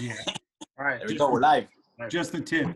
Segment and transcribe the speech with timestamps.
[0.00, 0.14] Yeah.
[0.78, 1.00] All right.
[1.08, 1.66] You know we're live.
[2.08, 2.68] Just the tip.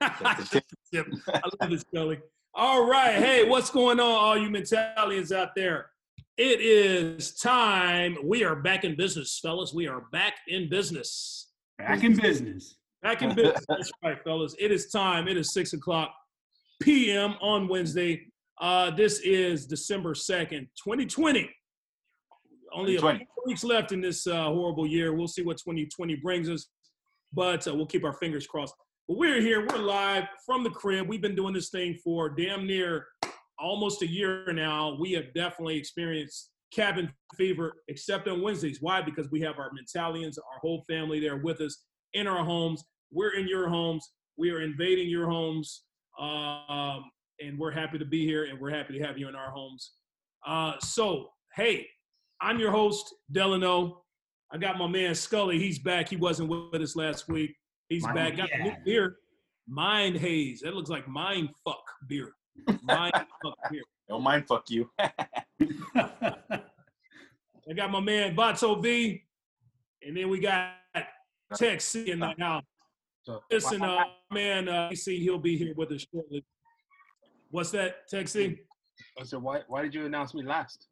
[0.02, 1.06] Just the Yep.
[1.28, 2.18] I love it, Scully.
[2.54, 3.14] All right.
[3.14, 5.90] Hey, what's going on, all you mentalians out there?
[6.36, 8.16] It is time.
[8.22, 9.72] We are back in business, fellas.
[9.72, 11.48] We are back in business.
[11.78, 12.76] Back in business.
[13.02, 13.64] Back in business.
[13.68, 14.54] That's right, fellas.
[14.58, 15.28] It is time.
[15.28, 16.14] It is six o'clock
[16.82, 17.36] p.m.
[17.40, 18.26] on Wednesday.
[18.60, 21.50] Uh, this is December 2nd, 2020.
[22.72, 25.14] Only a few weeks left in this uh, horrible year.
[25.14, 26.68] We'll see what 2020 brings us,
[27.32, 28.74] but uh, we'll keep our fingers crossed.
[29.08, 29.66] But we're here.
[29.66, 31.08] We're live from the crib.
[31.08, 33.06] We've been doing this thing for damn near
[33.58, 34.96] almost a year now.
[34.98, 38.78] We have definitely experienced cabin fever, except on Wednesdays.
[38.80, 39.00] Why?
[39.02, 42.84] Because we have our Mentalians, our whole family there with us in our homes.
[43.12, 44.10] We're in your homes.
[44.36, 45.84] We are invading your homes.
[46.18, 47.04] Um,
[47.40, 49.92] and we're happy to be here and we're happy to have you in our homes.
[50.46, 51.86] Uh, so, hey,
[52.40, 54.02] I'm your host, Delano.
[54.52, 55.58] I got my man Scully.
[55.58, 56.08] He's back.
[56.08, 57.54] He wasn't with us last week.
[57.88, 58.36] He's Mind- back.
[58.36, 59.16] Got a new beer.
[59.68, 60.60] Mind Haze.
[60.60, 62.32] That looks like Mind Fuck beer.
[62.82, 63.82] Mind Fuck beer.
[64.08, 64.88] Don't mind, fuck you.
[64.98, 65.10] I
[67.74, 69.22] got my man Vato V.
[70.06, 70.74] And then we got
[71.54, 72.62] Tech C in the house.
[73.50, 76.44] Listen, uh, man, uh, see, he'll be here with us shortly.
[77.50, 78.58] What's that, Tech C?
[79.20, 80.86] I said, why, why did you announce me last?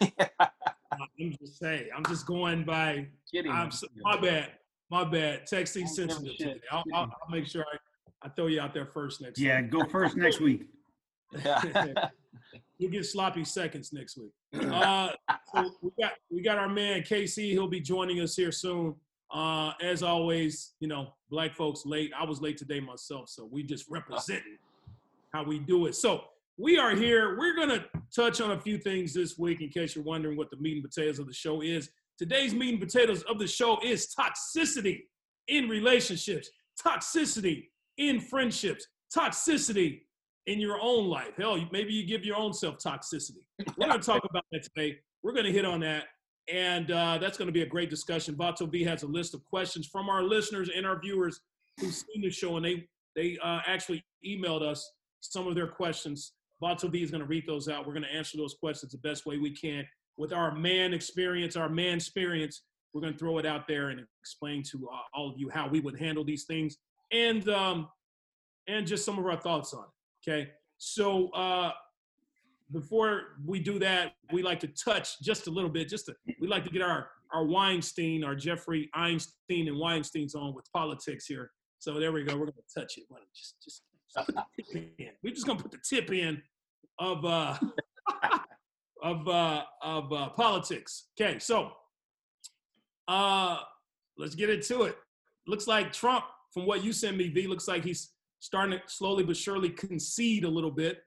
[0.00, 1.88] I'm just saying.
[1.96, 3.06] I'm just going by.
[3.30, 3.50] Kidding.
[3.50, 4.52] I'm so, my bad.
[4.90, 5.46] My bad.
[5.46, 6.36] Tech C Don't give a sensitive.
[6.36, 6.60] today.
[6.70, 9.38] I'll, I'll, I'll make sure I, I throw you out there first next.
[9.38, 9.46] Week.
[9.46, 10.66] Yeah, go first next week.
[12.78, 14.32] You'll get sloppy seconds next week.
[14.72, 15.10] Uh,
[15.54, 17.50] so we got we got our man KC.
[17.52, 18.94] He'll be joining us here soon.
[19.30, 22.10] Uh, as always, you know, black folks late.
[22.18, 24.58] I was late today myself, so we just representing
[25.32, 25.94] how we do it.
[25.94, 26.24] So
[26.58, 27.38] we are here.
[27.38, 30.56] We're gonna touch on a few things this week, in case you're wondering what the
[30.58, 31.90] meat and potatoes of the show is.
[32.18, 35.00] Today's meat and potatoes of the show is toxicity
[35.48, 36.50] in relationships,
[36.84, 37.64] toxicity
[37.98, 38.86] in friendships,
[39.16, 40.00] toxicity
[40.46, 41.32] in your own life.
[41.36, 43.44] Hell, maybe you give your own self toxicity.
[43.76, 44.98] We're going to talk about that today.
[45.22, 46.04] We're going to hit on that.
[46.52, 48.34] And uh, that's going to be a great discussion.
[48.34, 51.40] Vato V has a list of questions from our listeners and our viewers
[51.80, 56.32] who've seen the show, and they they uh, actually emailed us some of their questions.
[56.62, 57.86] Vato V is going to read those out.
[57.86, 59.84] We're going to answer those questions the best way we can
[60.16, 62.62] with our man experience, our man experience.
[62.94, 65.68] We're going to throw it out there and explain to uh, all of you how
[65.68, 66.76] we would handle these things,
[67.10, 67.88] and um,
[68.68, 70.30] and just some of our thoughts on it.
[70.30, 70.50] Okay.
[70.76, 71.72] So uh,
[72.70, 75.88] before we do that, we like to touch just a little bit.
[75.88, 80.54] Just to, we like to get our our Weinstein, our Jeffrey Einstein and Weinstein's on
[80.54, 81.50] with politics here.
[81.78, 82.36] So there we go.
[82.36, 83.04] We're gonna touch it.
[83.34, 83.82] Just just,
[84.14, 84.30] just.
[85.22, 86.42] We're just gonna put the tip in
[87.02, 87.58] of uh
[89.02, 91.08] of uh of uh, politics.
[91.20, 91.38] Okay.
[91.38, 91.72] So
[93.08, 93.58] uh
[94.16, 94.96] let's get into it.
[95.46, 96.24] Looks like Trump,
[96.54, 100.44] from what you send me, V, looks like he's starting to slowly but surely concede
[100.44, 101.02] a little bit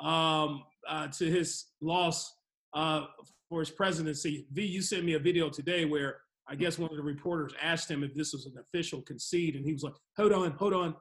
[0.00, 2.34] um, uh, to his loss
[2.74, 3.02] uh,
[3.48, 4.46] for his presidency.
[4.52, 6.18] V, you sent me a video today where
[6.48, 9.64] I guess one of the reporters asked him if this was an official concede, and
[9.64, 10.94] he was like, "Hold on, hold on,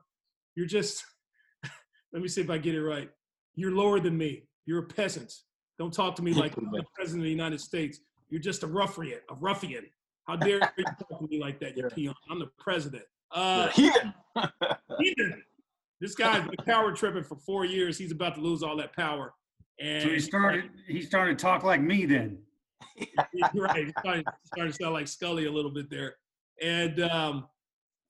[0.56, 1.04] you're just."
[2.14, 3.10] Let me see if I get it right.
[3.56, 4.44] You're lower than me.
[4.66, 5.34] You're a peasant.
[5.78, 8.00] Don't talk to me like I'm the president of the United States.
[8.30, 9.20] You're just a ruffian.
[9.30, 9.86] A ruffian.
[10.26, 12.16] How dare you talk to me like that, you peon?
[12.30, 13.04] I'm the president.
[13.32, 14.14] Uh, Heathen.
[15.00, 15.44] heathen.
[16.02, 17.98] This guy's been power tripping for four years.
[17.98, 19.34] He's about to lose all that power.
[19.80, 20.70] And So he started.
[20.88, 22.40] He started to talk like me then.
[22.98, 23.28] Right.
[23.32, 24.24] He's starting,
[24.56, 26.16] he's to sound like Scully a little bit there.
[26.62, 27.48] And um,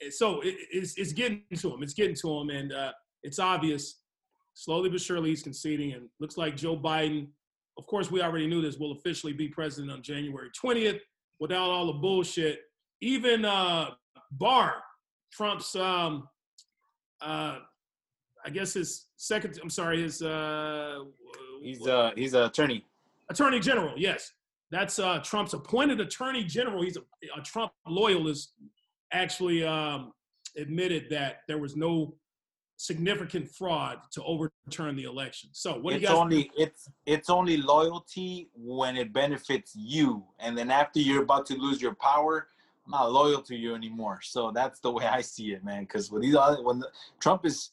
[0.09, 1.83] so it, it's, it's getting to him.
[1.83, 2.49] It's getting to him.
[2.49, 2.91] And uh,
[3.23, 4.01] it's obvious,
[4.55, 5.93] slowly but surely, he's conceding.
[5.93, 7.27] And looks like Joe Biden,
[7.77, 10.99] of course, we already knew this, will officially be president on January 20th
[11.39, 12.61] without all the bullshit.
[13.01, 13.91] Even uh,
[14.31, 14.75] Barr,
[15.31, 16.27] Trump's, um,
[17.21, 17.59] uh,
[18.43, 20.99] I guess his second, I'm sorry, his uh,
[21.61, 22.85] He's uh he's an attorney.
[23.29, 24.31] Attorney General, yes.
[24.71, 26.83] That's uh, Trump's appointed Attorney General.
[26.83, 27.01] He's a,
[27.37, 28.53] a Trump loyalist.
[29.11, 30.11] Actually, um,
[30.57, 32.15] admitted that there was no
[32.77, 35.49] significant fraud to overturn the election.
[35.53, 36.17] So, what do you it's guys?
[36.17, 41.55] only it's it's only loyalty when it benefits you, and then after you're about to
[41.55, 42.47] lose your power,
[42.85, 44.19] I'm not loyal to you anymore.
[44.21, 45.83] So that's the way I see it, man.
[45.83, 46.89] Because when these other when the,
[47.19, 47.71] Trump is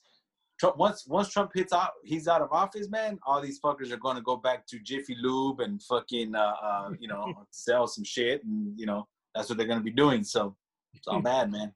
[0.58, 3.18] Trump once once Trump hits out he's out of office, man.
[3.26, 6.90] All these fuckers are going to go back to Jiffy Lube and fucking uh, uh
[6.98, 10.24] you know sell some shit, and you know that's what they're going to be doing.
[10.24, 10.56] So
[10.94, 11.72] it's all bad, man.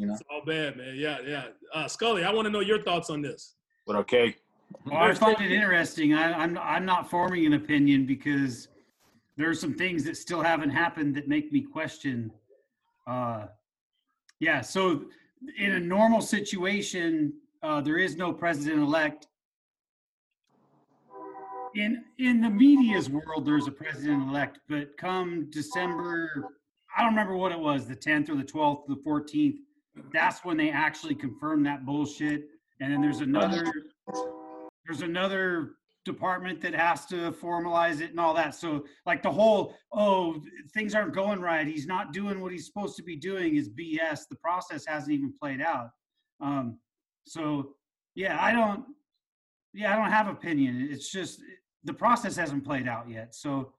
[0.00, 0.94] You know, It's all bad, man.
[0.96, 1.44] Yeah, yeah.
[1.74, 3.56] Uh, Scully, I want to know your thoughts on this.
[3.86, 4.34] but okay.
[4.86, 6.14] Well, I find it interesting.
[6.14, 8.68] I, I'm I'm not forming an opinion because
[9.36, 12.32] there are some things that still haven't happened that make me question
[13.06, 13.48] Uh,
[14.38, 14.62] yeah.
[14.62, 15.04] So
[15.58, 19.26] in a normal situation, uh, there is no president elect.
[21.74, 26.42] In in the media's world, there's a president elect, but come December,
[26.96, 29.58] I don't remember what it was, the 10th or the 12th, the 14th.
[30.12, 32.48] That's when they actually confirm that bullshit.
[32.80, 33.70] And then there's another
[34.86, 35.72] there's another
[36.04, 38.54] department that has to formalize it and all that.
[38.54, 40.40] So like the whole, oh,
[40.72, 41.66] things aren't going right.
[41.66, 44.28] He's not doing what he's supposed to be doing is BS.
[44.28, 45.90] The process hasn't even played out.
[46.40, 46.78] Um,
[47.26, 47.74] so
[48.14, 48.84] yeah, I don't,
[49.74, 50.88] yeah, I don't have opinion.
[50.90, 51.40] It's just
[51.84, 53.34] the process hasn't played out yet.
[53.34, 53.72] So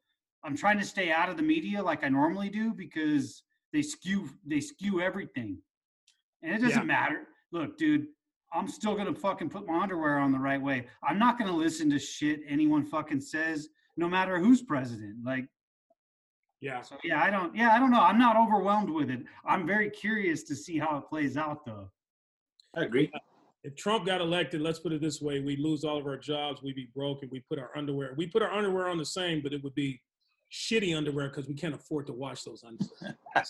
[0.43, 4.29] I'm trying to stay out of the media like I normally do because they skew
[4.45, 5.57] they skew everything.
[6.43, 6.85] And it doesn't Yeah.
[6.85, 7.27] matter.
[7.51, 8.07] Look, dude,
[8.53, 10.87] I'm still gonna fucking put my underwear on the right way.
[11.03, 15.23] I'm not gonna listen to shit anyone fucking says, no matter who's president.
[15.23, 15.47] Like,
[16.59, 16.81] Yeah.
[16.81, 18.01] so yeah, I don't, yeah, I don't know.
[18.01, 19.25] I'm not overwhelmed with it.
[19.45, 21.91] I'm very curious to see how it plays out, though.
[22.75, 23.11] I agree.
[23.63, 26.61] If Trump got elected, let's put it this way: we lose all of our jobs,
[26.63, 28.13] we'd be broke, and we put our underwear.
[28.17, 30.01] We put our underwear on the same, but it would be
[30.51, 33.17] shitty underwear because we can't afford to wash those underwear.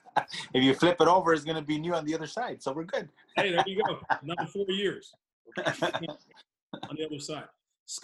[0.54, 2.84] If you flip it over, it's gonna be new on the other side, so we're
[2.84, 3.10] good.
[3.36, 4.00] hey, there you go.
[4.22, 5.14] Another four years
[5.58, 7.46] on the other side.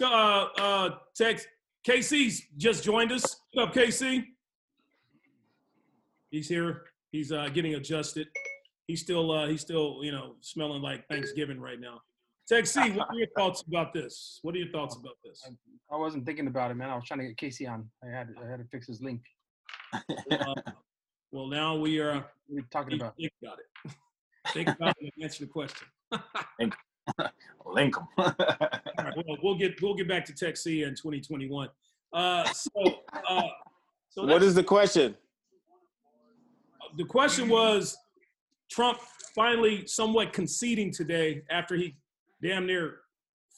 [0.00, 1.46] Uh, uh, Tex,
[1.86, 3.40] KC's just joined us.
[3.52, 4.24] What's up, KC?
[6.30, 6.82] He's here.
[7.10, 8.28] He's uh, getting adjusted.
[8.86, 12.02] He's still, uh, he's still, you know, smelling like Thanksgiving right now.
[12.48, 14.38] Tech C, what are your thoughts about this?
[14.42, 15.46] What are your thoughts about this?
[15.92, 16.88] I wasn't thinking about it, man.
[16.88, 17.88] I was trying to get Casey on.
[18.02, 19.20] I had I had to fix his link.
[19.92, 20.54] Uh,
[21.30, 22.14] well, now we are.
[22.14, 22.24] What are
[22.54, 23.16] we talking about?
[23.16, 23.92] Think about it.
[24.52, 25.86] Think about it and answer the question.
[27.66, 28.06] Link 'em.
[28.18, 31.68] All right, well, we'll get we'll get back to Tech C in 2021.
[32.14, 32.70] Uh, so,
[33.28, 33.42] uh,
[34.08, 35.14] so What that's- is the question?
[36.96, 37.98] the question was
[38.70, 38.98] Trump
[39.34, 41.94] finally somewhat conceding today after he
[42.42, 43.00] damn near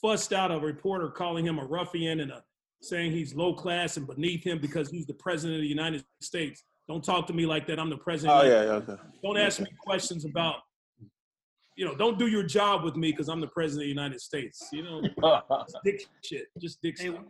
[0.00, 2.42] fussed out a reporter calling him a ruffian and a,
[2.82, 6.64] saying he's low class and beneath him because he's the president of the United States.
[6.88, 7.78] Don't talk to me like that.
[7.78, 8.38] I'm the president.
[8.40, 8.96] Oh yeah, yeah, okay.
[9.22, 10.56] Don't ask me questions about,
[11.76, 14.20] you know, don't do your job with me because I'm the president of the United
[14.20, 14.68] States.
[14.72, 15.02] You know,
[15.84, 16.46] dick shit.
[16.58, 17.20] Just dick Hey, stuff.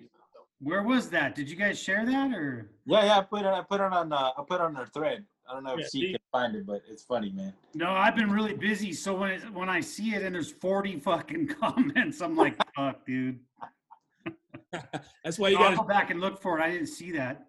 [0.62, 1.34] Where was that?
[1.34, 2.70] Did you guys share that or?
[2.86, 3.18] yeah, yeah.
[3.18, 3.46] I put it.
[3.46, 4.12] I put it on.
[4.12, 5.24] Uh, I put it on our thread.
[5.50, 7.52] I don't know if Yeah, she can find it, but it's funny, man.
[7.74, 8.92] No, I've been really busy.
[8.92, 13.04] So when it, when I see it and there's 40 fucking comments, I'm like, fuck,
[13.04, 13.40] dude.
[15.24, 16.62] That's why you I'll got go to back and look for it.
[16.62, 17.46] I didn't see that.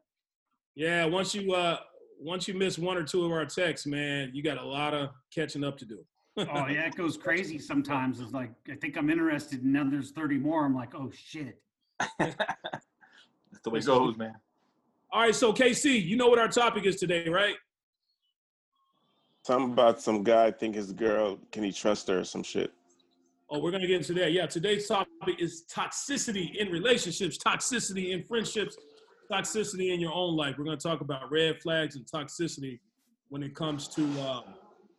[0.74, 1.78] Yeah, once you uh
[2.20, 5.10] once you miss one or two of our texts, man, you got a lot of
[5.34, 6.00] catching up to do.
[6.38, 8.20] Oh yeah, it goes crazy sometimes.
[8.20, 10.66] It's like I think I'm interested, and then there's 30 more.
[10.66, 11.62] I'm like, oh shit.
[12.18, 12.36] That's
[13.64, 14.34] the way it goes, man.
[15.12, 17.56] All right, so KC, you know what our topic is today, right?
[19.44, 22.72] Something about some guy think his girl, can he trust her or some shit?
[23.50, 24.32] Oh, we're gonna get into that.
[24.32, 25.10] Yeah, today's topic
[25.40, 28.78] is toxicity in relationships, toxicity in friendships,
[29.32, 30.56] toxicity in your own life.
[30.58, 32.80] We're gonna talk about red flags and toxicity
[33.30, 34.42] when it comes to uh,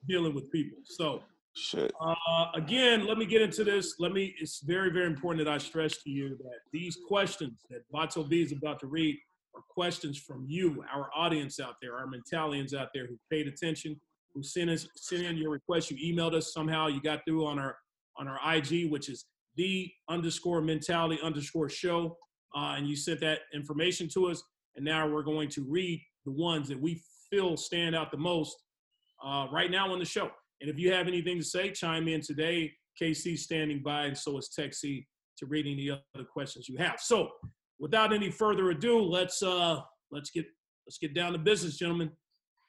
[0.09, 0.79] dealing with people.
[0.85, 1.23] So
[1.55, 1.93] Shit.
[2.00, 3.97] Uh, again, let me get into this.
[3.99, 4.35] Let me.
[4.41, 8.43] It's very, very important that I stress to you that these questions that Vato V
[8.43, 9.19] is about to read
[9.55, 14.00] are questions from you, our audience out there, our mentalians out there who paid attention,
[14.34, 15.91] who sent us sent in your request.
[15.91, 16.89] You emailed us somehow.
[16.89, 17.77] You got through on our
[18.19, 22.17] on our IG, which is the underscore mentality underscore show,
[22.56, 24.43] uh, and you sent that information to us.
[24.77, 28.56] And now we're going to read the ones that we feel stand out the most
[29.24, 30.31] uh, right now on the show.
[30.60, 32.72] And if you have anything to say, chime in today.
[33.01, 35.06] KC standing by, and so is Tech C
[35.39, 37.01] to read any other questions you have.
[37.01, 37.31] So,
[37.79, 40.44] without any further ado, let's uh let's get
[40.86, 42.10] let's get down to business, gentlemen.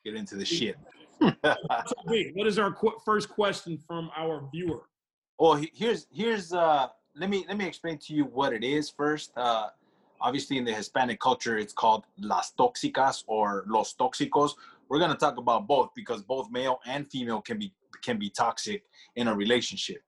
[0.06, 0.78] Get into the shit.
[2.36, 4.84] What is our qu- first question from our viewer?
[5.40, 9.32] Well, here's here's uh let me let me explain to you what it is first.
[9.36, 9.68] Uh
[10.22, 14.52] obviously in the Hispanic culture it's called las tóxicas or los tóxicos.
[14.90, 18.30] We're going to talk about both because both male and female can be can be
[18.30, 18.84] toxic
[19.16, 20.02] in a relationship.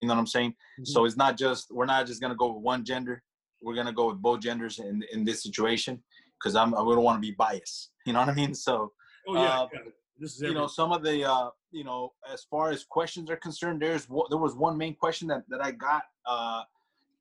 [0.00, 0.54] You know what I'm saying?
[0.84, 3.22] So it's not just we're not just going to go with one gender.
[3.60, 6.02] We're going to go with both genders in in this situation
[6.38, 7.90] because I'm I don't want to be biased.
[8.06, 8.54] You know what I mean?
[8.54, 8.92] So
[9.26, 9.80] oh yeah, uh, yeah.
[10.18, 13.36] This is you know some of the uh you know as far as questions are
[13.36, 16.62] concerned there's there was one main question that that i got uh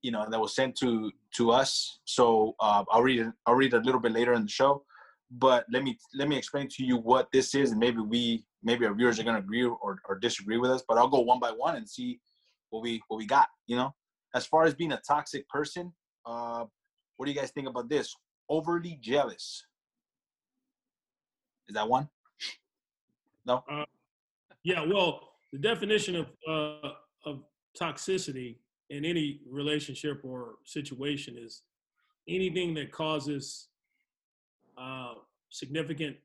[0.02, 2.00] you know that was sent to to us.
[2.06, 4.84] So uh i'll read it i'll read it a little bit later in the show.
[5.32, 8.86] But let me let me explain to you what this is and maybe we maybe
[8.86, 11.40] our viewers are going to agree or, or disagree with us but i'll go one
[11.40, 12.20] by one and see
[12.70, 13.94] what we what we got you know?
[14.34, 15.94] As far as being a toxic person
[16.26, 16.66] uh
[17.18, 18.16] what do you guys think about this?
[18.48, 19.66] Overly jealous.
[21.68, 22.08] Is that one
[23.48, 23.64] No.
[23.72, 23.86] Uh,
[24.64, 24.86] yeah.
[24.86, 26.92] Well, the definition of uh,
[27.26, 27.44] of
[27.80, 28.58] toxicity
[28.90, 31.64] in any relationship or situation is
[32.28, 33.70] anything that causes
[34.78, 35.14] uh,
[35.50, 36.18] significant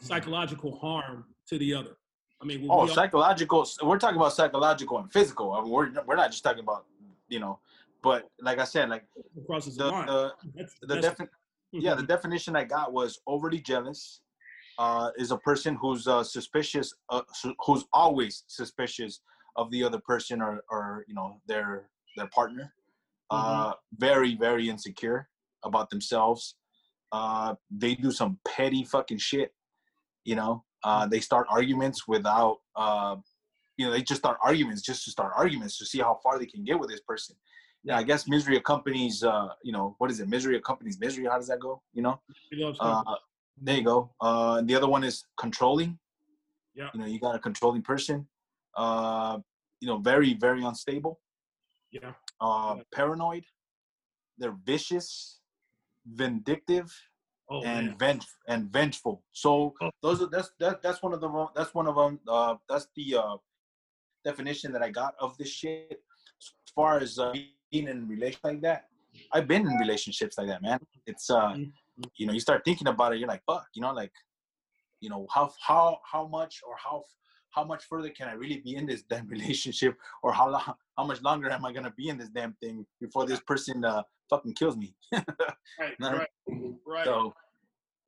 [0.00, 1.96] psychological harm to the other.
[2.42, 3.66] I mean, Oh, we all- psychological.
[3.82, 5.52] We're talking about psychological and physical.
[5.52, 6.84] I mean, we're we're not just talking about
[7.28, 7.60] you know.
[8.02, 11.30] But like I said, like the, the the, That's- the that's- defi-
[11.72, 14.20] yeah the definition I got was overly jealous.
[14.78, 19.20] Uh, is a person who's uh, suspicious, uh, su- who's always suspicious
[19.56, 22.72] of the other person or, or you know their their partner.
[23.30, 25.28] Uh, very very insecure
[25.64, 26.56] about themselves.
[27.12, 29.54] Uh, they do some petty fucking shit.
[30.24, 32.58] You know, uh, they start arguments without.
[32.76, 33.16] Uh,
[33.76, 36.46] you know, they just start arguments just to start arguments to see how far they
[36.46, 37.34] can get with this person.
[37.82, 39.22] Yeah, I guess misery accompanies.
[39.24, 40.28] Uh, you know, what is it?
[40.28, 41.26] Misery accompanies misery.
[41.26, 41.82] How does that go?
[41.92, 42.20] You know.
[43.56, 43.66] He loves company.
[43.66, 44.14] there you go.
[44.20, 45.98] Uh, the other one is controlling.
[46.74, 46.90] Yeah.
[46.94, 48.26] You know, you got a controlling person.
[48.76, 49.38] Uh,
[49.80, 51.20] you know, very, very unstable.
[51.92, 52.12] yeah.
[52.40, 52.82] Uh, Yeah.
[52.92, 53.44] paranoid.
[54.38, 55.40] They're vicious,
[56.06, 56.92] vindictive,
[57.48, 57.98] Oh, and man.
[57.98, 59.22] venge and vengeful.
[59.32, 59.90] So Oh.
[60.02, 62.18] those are that's that, that's one of the that's one of them.
[62.26, 63.36] Uh, that's the uh,
[64.24, 66.02] definition that I got of this shit.
[66.40, 67.32] As far as uh,
[67.70, 68.88] being in relation like that,
[69.32, 70.80] I've been in relationships like that, man.
[71.06, 71.72] It's uh, Mhm.
[72.16, 74.12] You know, you start thinking about it, you're like, fuck, you know, like,
[75.00, 77.04] you know, how how how much or how
[77.50, 80.62] how much further can I really be in this damn relationship, or how long,
[80.96, 84.02] how much longer am I gonna be in this damn thing before this person uh
[84.30, 84.94] fucking kills me?
[85.12, 86.28] right, right,
[86.86, 87.04] right.
[87.04, 87.34] So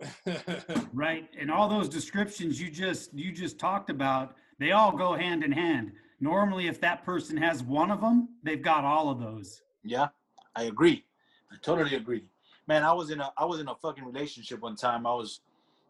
[0.93, 1.28] Right.
[1.38, 5.52] And all those descriptions you just you just talked about, they all go hand in
[5.52, 5.93] hand.
[6.21, 9.62] Normally, if that person has one of them, they've got all of those.
[9.85, 10.09] Yeah,
[10.55, 11.05] I agree.
[11.52, 12.25] I totally agree.
[12.68, 15.06] Man, I was in a I was in a fucking relationship one time.
[15.06, 15.40] I was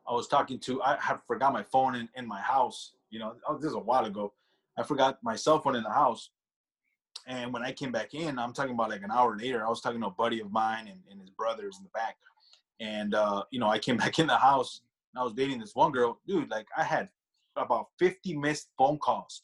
[0.09, 2.93] I was talking to I had forgot my phone in, in my house.
[3.11, 4.33] You know, oh, this is a while ago.
[4.79, 6.31] I forgot my cell phone in the house.
[7.27, 9.81] And when I came back in, I'm talking about like an hour later, I was
[9.81, 12.17] talking to a buddy of mine and, and his brothers in the back.
[12.79, 14.83] And uh, you know, I came back in the house
[15.15, 16.21] and I was dating this one girl.
[16.27, 17.09] Dude, like I had
[17.57, 19.43] about 50 missed phone calls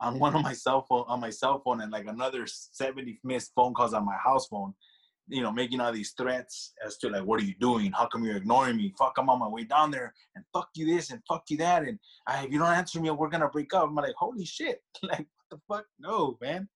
[0.00, 3.52] on one of my cell phone on my cell phone and like another 70 missed
[3.54, 4.74] phone calls on my house phone
[5.28, 7.92] you know making all these threats as to like what are you doing?
[7.92, 8.92] How come you're ignoring me?
[8.98, 11.82] Fuck i'm on my way down there and fuck you this and fuck you that
[11.82, 13.88] and I, if you don't answer me we're gonna break up.
[13.88, 14.82] I'm like holy shit.
[15.02, 15.86] Like what the fuck?
[15.98, 16.68] No man.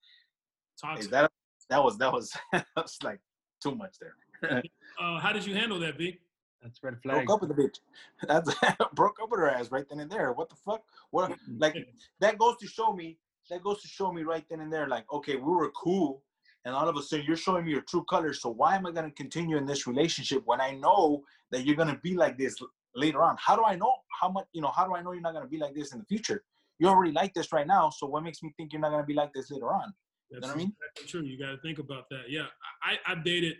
[0.74, 1.10] Is Toxic.
[1.10, 1.30] that
[1.70, 3.20] that was that was that was like
[3.62, 4.62] too much there.
[4.98, 6.18] Uh, how did you handle that, B?
[6.62, 7.26] That's red flag.
[7.26, 7.80] broke up with the bitch.
[8.26, 8.50] That's
[8.94, 10.32] broke up with her ass right then and there.
[10.32, 10.82] What the fuck?
[11.10, 11.76] What like
[12.20, 13.18] that goes to show me
[13.50, 16.22] that goes to show me right then and there like okay we were cool
[16.66, 18.90] and all of a sudden you're showing me your true colors so why am i
[18.90, 22.36] going to continue in this relationship when i know that you're going to be like
[22.36, 22.56] this
[22.94, 25.22] later on how do i know how much you know how do i know you're
[25.22, 26.42] not going to be like this in the future
[26.78, 29.06] you already like this right now so what makes me think you're not going to
[29.06, 29.94] be like this later on
[30.30, 30.74] That's know what I mean?
[30.80, 31.22] exactly true.
[31.22, 32.24] You got to think about that.
[32.28, 32.46] Yeah,
[32.82, 33.56] I, I've dated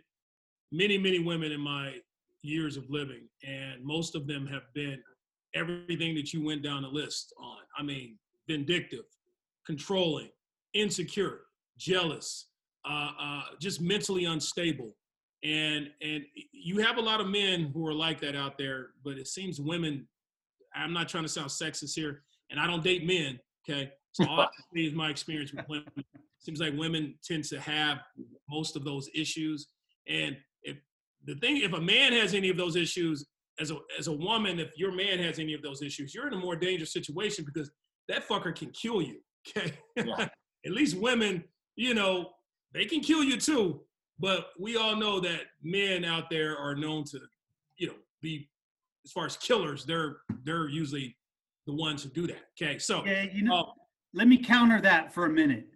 [0.73, 1.95] many, many women in my
[2.43, 5.01] years of living, and most of them have been
[5.55, 7.59] everything that you went down the list on.
[7.79, 9.05] I mean, vindictive,
[9.65, 10.29] controlling,
[10.75, 11.43] insecure,
[11.79, 12.49] jealous,
[12.89, 14.95] uh, uh, just mentally unstable.
[15.45, 19.19] And and you have a lot of men who are like that out there, but
[19.19, 20.09] it seems women.
[20.75, 23.39] I'm not trying to sound sexist here, and I don't date men.
[23.69, 25.85] Okay, so all I say is my experience with women
[26.41, 27.99] seems like women tend to have
[28.49, 29.69] most of those issues
[30.09, 30.77] and if
[31.25, 33.27] the thing if a man has any of those issues
[33.59, 36.35] as a as a woman if your man has any of those issues you're in
[36.35, 37.71] a more dangerous situation because
[38.09, 39.19] that fucker can kill you
[39.59, 40.29] okay Yeah.
[40.65, 41.43] at least women
[41.75, 42.31] you know
[42.73, 43.81] they can kill you too
[44.19, 47.19] but we all know that men out there are known to
[47.77, 48.49] you know be
[49.05, 51.17] as far as killers they're they're usually
[51.67, 53.65] the ones who do that okay so Yeah, you know, uh,
[54.15, 55.67] let me counter that for a minute.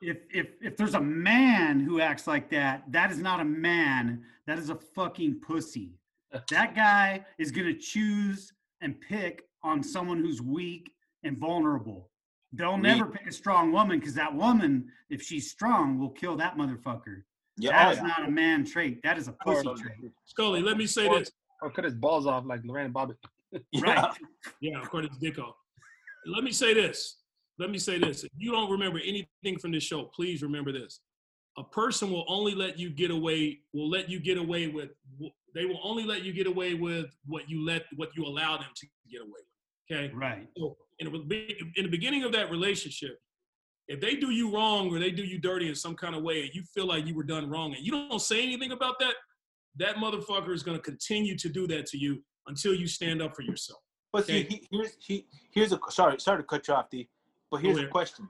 [0.00, 4.22] If if if there's a man who acts like that, that is not a man.
[4.46, 5.98] That is a fucking pussy.
[6.50, 10.90] That guy is gonna choose and pick on someone who's weak
[11.24, 12.08] and vulnerable.
[12.52, 12.82] They'll Weak.
[12.82, 17.22] never pick a strong woman because that woman, if she's strong, will kill that motherfucker.
[17.56, 18.02] yeah, That oh, is yeah.
[18.02, 19.00] not a man trait.
[19.02, 19.96] That is a pussy Or, trait.
[20.26, 21.30] scully let me say or, this
[21.62, 23.16] or cut his balls off like Lorena Bobbitt.
[23.70, 23.82] Yeah.
[23.82, 24.10] Right.
[24.60, 25.52] Yeah, according to Dicko.
[26.26, 27.18] Let me say this.
[27.58, 28.24] Let me say this.
[28.24, 31.00] If you don't remember anything from this show, please remember this.
[31.58, 34.90] A person will only let you get away, will let you get away with,
[35.54, 38.70] they will only let you get away with what you let, what you allow them
[38.74, 39.51] to get away with.
[39.90, 40.12] Okay?
[40.14, 40.48] Right.
[40.56, 43.18] So in, the- in the beginning of that relationship,
[43.88, 46.42] if they do you wrong or they do you dirty in some kind of way
[46.42, 49.14] and you feel like you were done wrong and you don't say anything about that,
[49.76, 53.34] that motherfucker is going to continue to do that to you until you stand up
[53.34, 53.80] for yourself.
[54.12, 54.48] But see, Okay.
[54.48, 57.08] he, here's he here's a sorry sorry to cut you off, D.
[57.50, 58.28] But here's a question: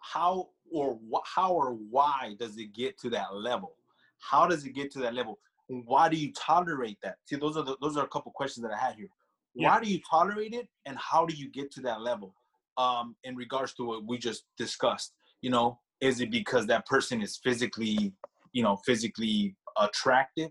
[0.00, 3.76] How or wh- how or why does it get to that level?
[4.18, 5.38] How does it get to that level?
[5.68, 7.18] Why do you tolerate that?
[7.24, 9.08] See, those are the, those are a couple questions that I had here.
[9.54, 12.34] Why do you tolerate it, and how do you get to that level?
[12.76, 17.22] Um, in regards to what we just discussed, you know, is it because that person
[17.22, 18.12] is physically,
[18.52, 20.50] you know, physically attractive?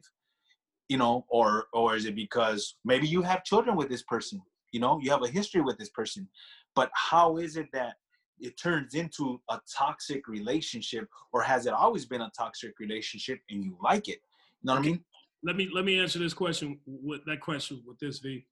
[0.90, 4.42] you know or or is it because maybe you have children with this person
[4.72, 6.28] you know you have a history with this person
[6.76, 7.96] but how is it that
[8.40, 13.64] it turns into a toxic relationship or has it always been a toxic relationship and
[13.64, 14.20] you like it
[14.62, 15.04] you know what i mean
[15.44, 18.46] let me let me answer this question with that question with this V.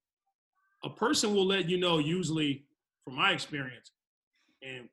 [0.84, 2.66] A person will let you know usually,
[3.04, 3.92] from my experience,
[4.64, 4.90] and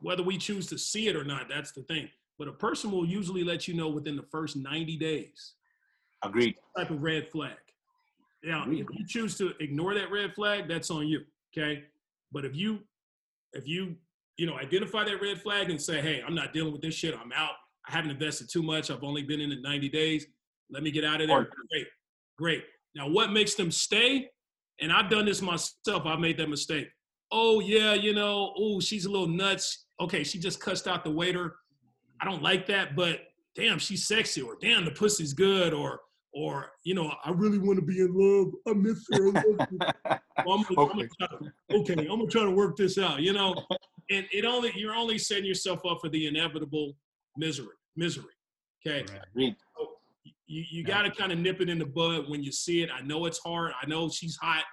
[0.00, 2.08] whether we choose to see it or not, that's the thing.
[2.38, 5.54] But a person will usually let you know within the first 90 days
[6.22, 7.56] agreed type of red flag.
[8.44, 8.80] Now, Agreed.
[8.80, 11.20] if you choose to ignore that red flag, that's on you.
[11.56, 11.84] Okay.
[12.32, 12.80] But if you
[13.52, 13.96] if you
[14.36, 17.14] you know identify that red flag and say, hey, I'm not dealing with this shit,
[17.14, 17.52] I'm out.
[17.86, 18.90] I haven't invested too much.
[18.90, 20.26] I've only been in it 90 days.
[20.70, 21.48] Let me get out of there.
[21.70, 21.86] Great.
[22.38, 22.64] Great.
[22.94, 24.30] Now, what makes them stay?
[24.82, 26.04] And I've done this myself.
[26.04, 26.88] I've made that mistake.
[27.30, 29.86] Oh, yeah, you know, oh, she's a little nuts.
[30.00, 31.54] Okay, she just cussed out the waiter.
[32.20, 33.20] I don't like that, but
[33.56, 36.00] damn, she's sexy, or damn, the pussy's good, or
[36.34, 38.52] or you know, I really want to be in love.
[38.68, 39.28] I miss her.
[39.28, 39.68] I love
[40.04, 40.20] her.
[40.46, 43.20] Well, I'm, gonna- I'm gonna to- okay, I'm gonna try to work this out.
[43.20, 43.54] You know,
[44.10, 46.96] and it only you're only setting yourself up for the inevitable
[47.36, 47.76] misery.
[47.96, 48.32] Misery.
[48.84, 49.54] Okay, agreed
[50.52, 52.90] you you got to kind of nip it in the bud when you see it.
[52.94, 53.72] I know it's hard.
[53.82, 54.64] I know she's hot,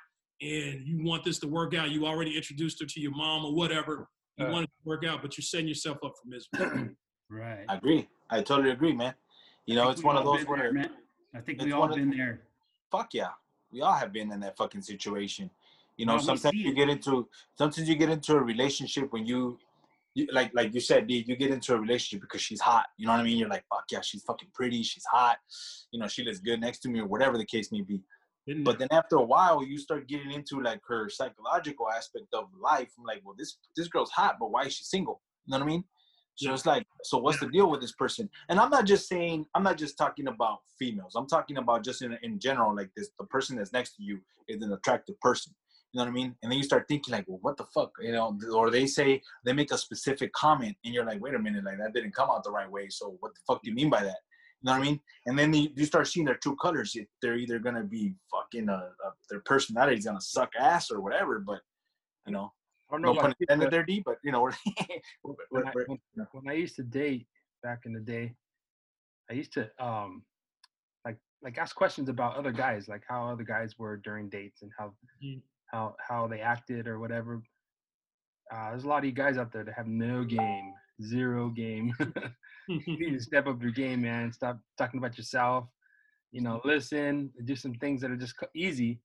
[0.41, 1.89] and you want this to work out.
[1.91, 4.09] You already introduced her to your mom or whatever.
[4.37, 4.51] You Uh.
[4.51, 6.89] want it to work out, but you're setting yourself up for misery.
[7.31, 7.63] Right.
[7.69, 9.13] i agree i totally agree man
[9.67, 10.89] you know it's one of those been there, where man.
[11.35, 12.41] I think we all one of- been there.
[12.89, 13.33] fuck yeah
[13.71, 15.47] we all have been in that fucking situation
[15.97, 19.59] you know Well, sometimes you get into sometimes you get into a relationship when you,
[20.15, 22.87] you like like you said dude, you get into a relationship because she's hot.
[22.97, 23.37] You know what i mean?
[23.37, 25.37] You're like fuck yeah she's fucking pretty she's hot.
[25.91, 28.01] You know she looks good next to me or whatever the case may be.
[28.47, 32.45] Been but then after a while you start getting into like her psychological aspect of
[32.61, 32.89] life.
[32.97, 35.21] I'm like well this this girl's hot but why is she single?
[35.45, 35.83] You know what i mean?
[36.35, 38.29] So it's like so what's the deal with this person?
[38.49, 41.13] And i'm not just saying i'm not just talking about females.
[41.15, 44.19] I'm talking about just in, in general like this the person that's next to you
[44.47, 45.53] is an attractive person
[45.91, 47.91] you know what i mean and then you start thinking like well what the fuck
[48.01, 51.39] you know or they say they make a specific comment and you're like wait a
[51.39, 53.75] minute like that didn't come out the right way so what the fuck do you
[53.75, 54.17] mean by that
[54.61, 54.99] you know what I mean?
[55.25, 56.95] And then you, you start seeing their true colors.
[57.21, 61.39] They're either gonna be fucking uh, uh their personality's gonna suck ass or whatever.
[61.39, 61.61] But
[62.25, 62.51] you know,
[62.89, 64.03] I don't know no pun intended but there, D.
[64.05, 64.41] But you know,
[65.21, 65.97] when, I, when,
[66.33, 67.27] when I used to date
[67.63, 68.33] back in the day,
[69.29, 70.23] I used to um
[71.05, 74.71] like like ask questions about other guys, like how other guys were during dates and
[74.77, 75.41] how Mhm.
[75.71, 77.41] How how they acted or whatever.
[78.53, 81.93] Uh, there's a lot of you guys out there that have no game, zero game.
[82.67, 84.31] you need to step up your game, man.
[84.31, 85.65] Stop talking about yourself.
[86.31, 88.99] You know, listen, do some things that are just easy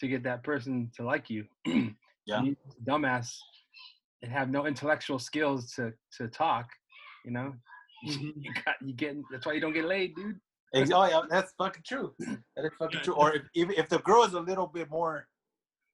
[0.00, 1.44] to get that person to like you.
[2.26, 2.42] Yeah.
[2.42, 2.56] You
[2.88, 3.36] dumbass
[4.22, 6.66] and have no intellectual skills to to talk.
[7.26, 7.52] You know,
[8.08, 8.32] Mhm.
[8.36, 10.40] you got you get that's why you don't get laid, dude.
[10.74, 12.14] Oh yeah, that's fucking true.
[12.56, 13.12] That is fucking true.
[13.14, 15.26] Or if, if if the girl is a little bit more,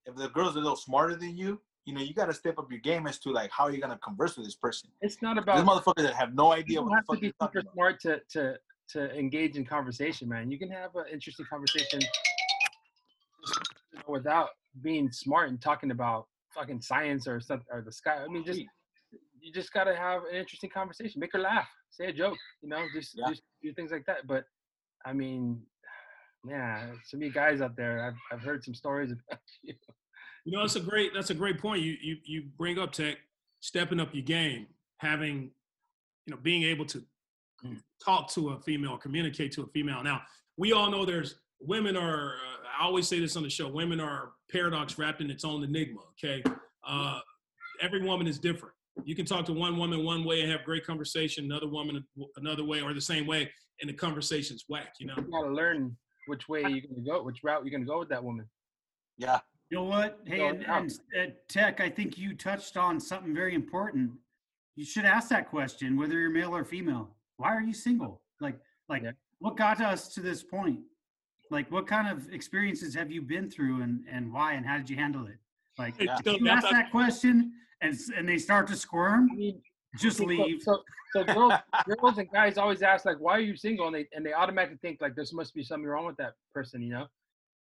[0.07, 2.71] if the girl's a little smarter than you, you know, you got to step up
[2.71, 4.91] your game as to like how you're you gonna converse with this person.
[5.01, 7.27] It's not These about motherfuckers that have no idea what have the to fuck be
[7.27, 7.73] you're talking about.
[7.75, 8.59] smart to to
[8.91, 10.51] to engage in conversation, man.
[10.51, 12.01] You can have an interesting conversation
[14.07, 14.51] without
[14.83, 18.23] being smart and talking about fucking science or something or the sky.
[18.25, 18.61] I mean, just
[19.41, 21.21] you just gotta have an interesting conversation.
[21.21, 21.69] Make her laugh.
[21.91, 22.37] Say a joke.
[22.63, 23.29] You know, just Yeah.
[23.29, 24.27] just do things like that.
[24.27, 24.45] But
[25.05, 25.63] I mean,
[26.49, 29.75] yeah, some of you guys out there, I've I've heard some stories about you.
[30.45, 31.83] You know, that's a great that's a great point.
[31.83, 33.17] You you you bring up tech,
[33.61, 34.67] stepping up your game,
[34.99, 35.51] having,
[36.27, 37.03] you know, being able to
[37.63, 37.77] Mm.
[38.03, 40.03] talk to a female, communicate to a female.
[40.03, 40.23] Now,
[40.57, 42.37] we all know there's women are.
[42.37, 45.63] Uh, I always say this on the show: women are paradox wrapped in its own
[45.63, 46.01] enigma.
[46.13, 46.43] Okay,
[46.89, 47.21] uh,
[47.83, 48.75] every woman is different.
[49.05, 52.03] You can talk to one woman one way and have great conversation, another woman
[52.39, 53.51] another way, or the same way,
[53.83, 54.95] and the conversation's whack.
[54.99, 55.15] You know.
[55.19, 55.95] You gotta learn
[56.27, 58.47] which way you're gonna go, which route you're gonna go with that woman.
[59.17, 60.21] Yeah, You know what?
[60.27, 64.13] Hey, Go and, and uh, Tech, I think you touched on something very important.
[64.77, 67.15] You should ask that question, whether you're male or female.
[67.37, 68.23] Why are you single?
[68.41, 69.13] Like, like, Yeah.
[69.39, 70.81] what got us to this point?
[71.51, 74.89] Like, what kind of experiences have you been through, and and why, and how did
[74.89, 75.39] you handle it?
[75.79, 79.63] Like, Hey, if you ask that question and and they start to squirm, I mean,
[79.99, 80.63] just leave.
[80.63, 81.55] So, so girls,
[81.87, 84.79] girls and guys always ask like, "Why are you single?" And they and they automatically
[84.83, 87.07] think like, "There must be something wrong with that person," you know.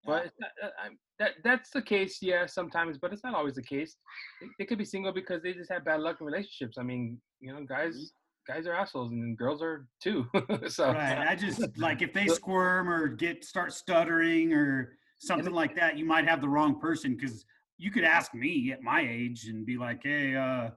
[0.05, 0.89] But it's not, uh,
[1.19, 3.97] that that's the case, yeah, sometimes, but it's not always the case.
[4.41, 6.79] They, they could be single because they just have bad luck in relationships.
[6.79, 8.13] I mean, you know, guys
[8.47, 10.27] guys are assholes and girls are too.
[10.69, 11.19] so Right.
[11.19, 16.05] I just like if they squirm or get start stuttering or something like that, you
[16.05, 17.45] might have the wrong person because
[17.77, 20.71] you could ask me at my age and be like, "Hey, uh,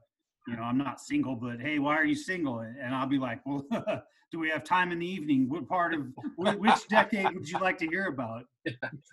[0.48, 3.46] you know, I'm not single, but hey, why are you single?" And I'll be like,
[3.46, 3.66] "Well,
[4.32, 5.50] do we have time in the evening?
[5.50, 8.46] What part of which decade would you like to hear about?"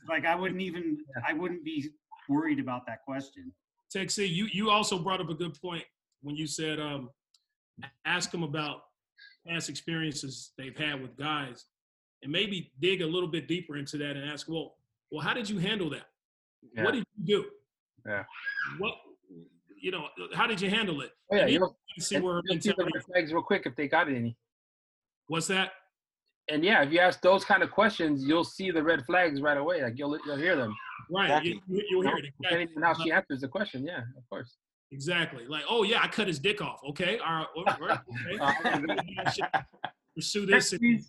[0.09, 1.91] Like I wouldn't even I wouldn't be
[2.29, 3.53] worried about that question.
[3.91, 5.85] Tech C, you you also brought up a good point
[6.23, 7.11] when you said um,
[8.05, 8.83] ask them about
[9.47, 11.67] past experiences they've had with guys,
[12.23, 14.75] and maybe dig a little bit deeper into that and ask, well,
[15.11, 16.07] well, how did you handle that?
[16.75, 16.85] Yeah.
[16.85, 17.45] What did you do?
[18.07, 18.25] Yeah.
[18.79, 18.95] What
[19.81, 20.07] you know?
[20.35, 21.11] How did you handle it?
[21.33, 22.91] Oh, yeah, And you'll, see where see the mentality.
[22.95, 24.37] red flags real quick if they got any.
[25.29, 25.73] What's that?
[26.51, 29.57] And yeah, if you ask those kind of questions, you'll see the red flags right
[29.59, 29.83] away.
[29.83, 30.75] Like you'll you'll hear them.
[31.11, 31.27] Right.
[31.27, 31.63] Exactly.
[31.69, 32.25] You, you'll hear it.
[32.25, 32.43] Exactly.
[32.43, 34.57] Depending on how she answers the question, yeah, of course.
[34.91, 35.47] Exactly.
[35.47, 36.81] Like, oh yeah, I cut his dick off.
[36.91, 37.19] Okay.
[37.19, 37.47] All right.
[37.57, 39.43] all right, Okay.
[39.53, 39.61] Uh,
[40.15, 40.73] pursue this.
[40.73, 41.05] and-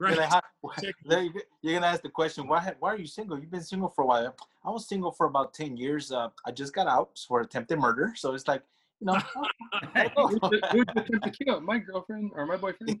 [0.00, 0.16] You're Right.
[0.18, 0.44] gonna, have-
[0.82, 0.94] Check.
[1.04, 3.38] then you- you're gonna ask the question, why, why are you single?
[3.38, 4.34] You've been single for a while.
[4.64, 6.10] I was single for about 10 years.
[6.12, 8.12] Uh, I just got out for attempted murder.
[8.16, 8.62] So it's like,
[9.00, 9.14] you know,
[10.16, 11.60] Who's the to kill?
[11.60, 13.00] My girlfriend or my boyfriend?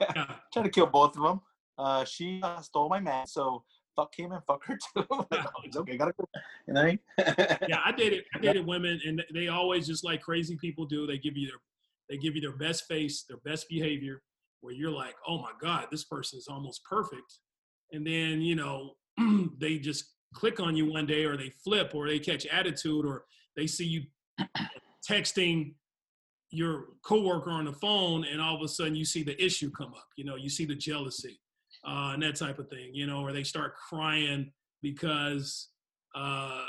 [0.00, 0.34] Yeah.
[0.52, 1.40] trying to kill both of them.
[1.78, 3.64] Uh, she uh, stole my man, so
[3.96, 5.06] fuck him and fuck her too.
[5.10, 6.28] Like, oh, it's okay, gotta go.
[6.66, 6.92] You know
[7.68, 11.06] yeah, I dated I dated women, and they always just like crazy people do.
[11.06, 11.58] They give you their
[12.10, 14.22] they give you their best face, their best behavior,
[14.60, 17.38] where you're like, oh my god, this person is almost perfect,
[17.92, 18.92] and then you know
[19.58, 23.24] they just click on you one day, or they flip, or they catch attitude, or
[23.56, 24.02] they see you
[25.08, 25.74] texting
[26.50, 29.94] your coworker on the phone, and all of a sudden you see the issue come
[29.94, 30.08] up.
[30.16, 31.40] You know, you see the jealousy
[31.86, 32.90] uh, and that type of thing.
[32.94, 35.68] You know, or they start crying because
[36.14, 36.64] uh,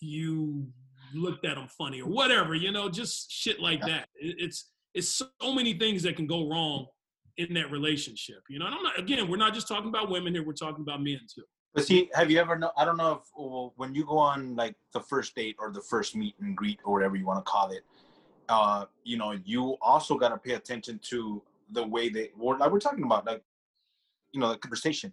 [0.00, 0.66] you
[1.14, 4.08] looked at them funny or whatever, you know, just shit like that.
[4.14, 6.86] It's it's so many things that can go wrong
[7.36, 8.42] in that relationship.
[8.48, 10.82] You know, and I'm not again, we're not just talking about women here, we're talking
[10.82, 11.42] about men too.
[11.74, 12.70] But see, have you ever know?
[12.76, 15.80] I don't know if well, when you go on like the first date or the
[15.80, 17.82] first meet and greet or whatever you want to call it,
[18.48, 21.42] uh, you know, you also got to pay attention to
[21.72, 22.30] the way they.
[22.38, 23.42] Or like we're talking about, like,
[24.32, 25.12] you know, the conversation.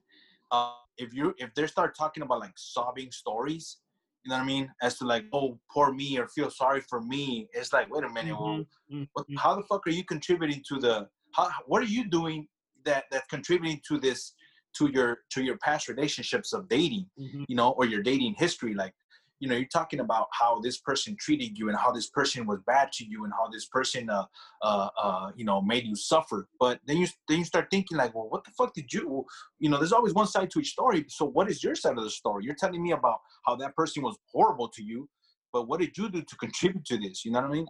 [0.52, 3.78] Uh, if you if they start talking about like sobbing stories,
[4.24, 7.02] you know what I mean, as to like, oh, poor me or feel sorry for
[7.02, 9.40] me, it's like, wait a minute, well, Mhm, what, mhm.
[9.40, 12.48] how the fuck are you contributing to the how, what are you doing
[12.86, 14.34] that that's contributing to this
[14.78, 17.46] to your to your past relationships of dating Mhm.
[17.48, 18.94] you know or your dating history like
[19.40, 22.60] you know you're talking about how this person treated you and how this person was
[22.66, 24.26] bad to you and how this person uh
[24.62, 28.14] uh, uh you know made you suffer but then you then you start thinking like
[28.16, 29.26] well what the fuck did you
[29.60, 32.04] you know there's always one side to each story so what is your side of
[32.04, 35.10] the story you're telling me about how that person was horrible to you
[35.52, 37.68] but what did you do to contribute to this you know what i mean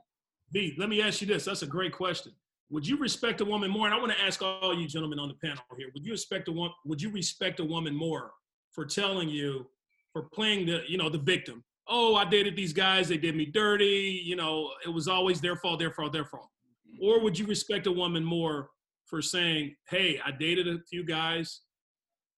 [0.54, 1.46] B, let me ask you this.
[1.46, 2.34] That's a great question.
[2.72, 3.86] Would you respect a woman more?
[3.86, 5.90] And I want to ask all you gentlemen on the panel here.
[5.94, 6.74] Would you respect a woman?
[6.86, 8.32] Would you respect a woman more
[8.72, 9.68] for telling you,
[10.14, 11.64] for playing the, you know, the victim?
[11.90, 13.10] Oh, I dated these guys.
[13.10, 14.22] They did me dirty.
[14.24, 16.48] You know, it was always their fault, their fault, their fault.
[17.02, 18.70] Or would you respect a woman more
[19.06, 21.62] for saying, hey, I dated a few guys.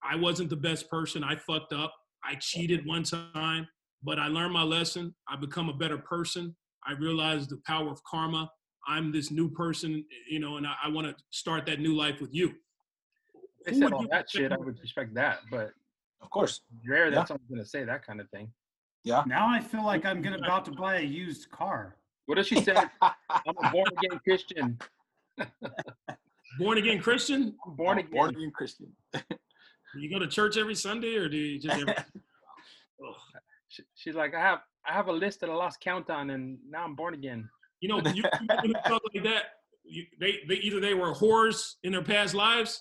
[0.02, 1.22] I wasn't the best person.
[1.22, 1.94] I fucked up.
[2.24, 3.68] I cheated one time,
[4.02, 5.14] but I learned my lesson.
[5.28, 6.56] I become a better person.
[6.84, 8.50] I realized the power of karma.
[8.86, 12.20] I'm this new person, you know, and I, I want to start that new life
[12.20, 12.54] with you.
[13.64, 14.52] They Who said all that shit.
[14.52, 15.70] I would respect that, but
[16.20, 17.16] of course rare Yeah.
[17.16, 18.50] that someone's gonna say that kind of thing.
[19.04, 21.96] yeah Now I feel like I'm gonna about to buy a used car.
[22.26, 22.74] What does she say?
[23.02, 23.12] "I'm
[23.62, 24.78] a born again Christian"?
[26.58, 27.56] Born again Christian?
[27.66, 28.12] I'm born again.
[28.12, 28.92] born again christian
[29.96, 31.94] you go to church every Sunday or do you just every?
[31.94, 33.14] Ugh.
[33.68, 36.58] She, she's like, I have I have a list that I lost count on, and
[36.68, 37.48] now I'm born again.
[37.84, 38.24] You know, you,
[38.64, 39.42] you talk like that.
[39.84, 42.80] You, they, they either they were whores in their past lives.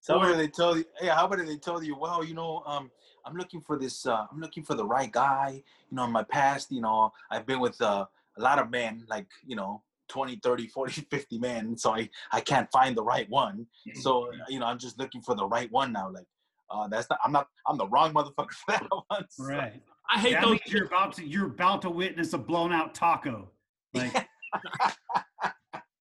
[0.00, 2.90] Somebody Or- they told you, hey, how about they tell you, well, you know, um,
[3.26, 5.62] I'm looking for this, uh, I'm looking for the right guy.
[5.90, 8.06] You know, in my past, you know, I've been with uh,
[8.38, 11.76] a lot of men, like, you know, 20, 30, 40, 50 men.
[11.76, 13.66] So I, I can't find the right one.
[13.96, 16.10] So, you know, I'm just looking for the right one now.
[16.10, 16.26] Like,
[16.70, 19.26] uh, that's not, I'm not, I'm the wrong motherfucker for that one.
[19.28, 19.82] So- Right.
[20.10, 20.52] I hate That those.
[20.52, 23.50] means you're about to you're about to witness a blown out taco.
[23.92, 24.27] Like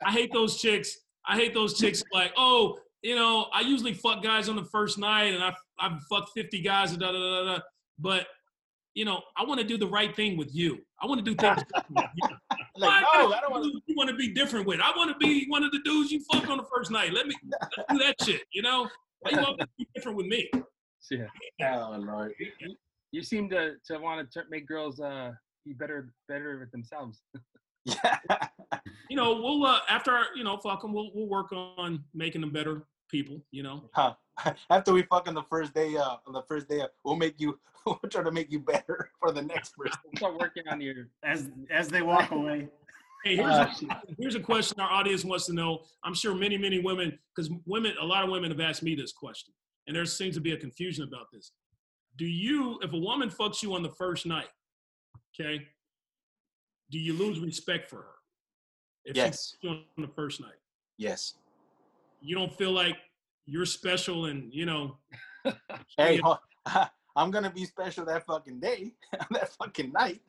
[0.05, 0.97] I hate those chicks.
[1.25, 4.97] I hate those chicks like, oh, you know, I usually fuck guys on the first
[4.97, 7.59] night and I I've fucked 50 guys and da da da da.
[7.99, 8.27] But
[8.93, 10.79] you know, I want to do the right thing with you.
[10.99, 11.61] I want to do things.
[11.73, 12.29] different you.
[12.77, 13.81] like, no, I don't want to.
[13.85, 14.79] You want to be different with.
[14.81, 17.13] I want to be one of the dudes you fuck on the first night.
[17.13, 18.41] Let me let's do that shit.
[18.51, 20.49] You know, why you want to be different with me?
[21.11, 21.77] Yeah.
[21.77, 22.33] Oh Lord.
[23.11, 25.31] You seem to, to want to make girls uh,
[25.63, 27.21] be better better with themselves.
[27.87, 28.17] Yeah.
[29.09, 30.91] You know, we'll uh, after our, you know, fuck them.
[30.93, 33.41] We'll we'll work on making them better people.
[33.51, 33.89] You know.
[33.93, 34.15] Huh.
[34.69, 37.39] After we fuck on the first day, uh, on the first day, uh, we'll make
[37.39, 37.57] you.
[37.85, 39.97] We'll try to make you better for the next person.
[40.17, 42.67] Start working on you As as they walk away.
[43.23, 45.83] Hey, here's, Uh, a, here's a question our audience wants to know.
[46.03, 49.13] I'm sure many, many women, because women, a lot of women have asked me this
[49.13, 49.53] question,
[49.87, 51.53] and there seems to be a confusion about this.
[52.17, 54.49] Do you, if a woman fucks you on the first night,
[55.39, 55.65] okay,
[56.89, 58.13] do you lose respect for her?
[59.05, 59.55] If she Yes.
[59.67, 60.59] on the first night,
[60.97, 61.35] Yes.
[62.21, 62.97] you don't feel like
[63.45, 64.97] you're special, and you know,
[65.97, 66.19] Hey,
[67.15, 68.93] I'm gonna be special that fucking day,
[69.31, 70.21] that fucking night.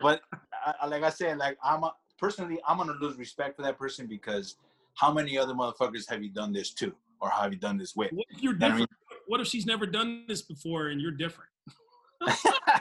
[0.00, 0.22] But
[0.64, 3.78] I, I- like I said, like I'm a, personally, I'm gonna lose respect for that
[3.78, 4.56] person because
[4.94, 8.12] how many other motherfuckers have you done this to, or have you done this with?
[8.12, 8.90] what if you're You know what I different?
[9.26, 11.50] What if she's never done this before and you're different?
[12.26, 12.80] Yeah,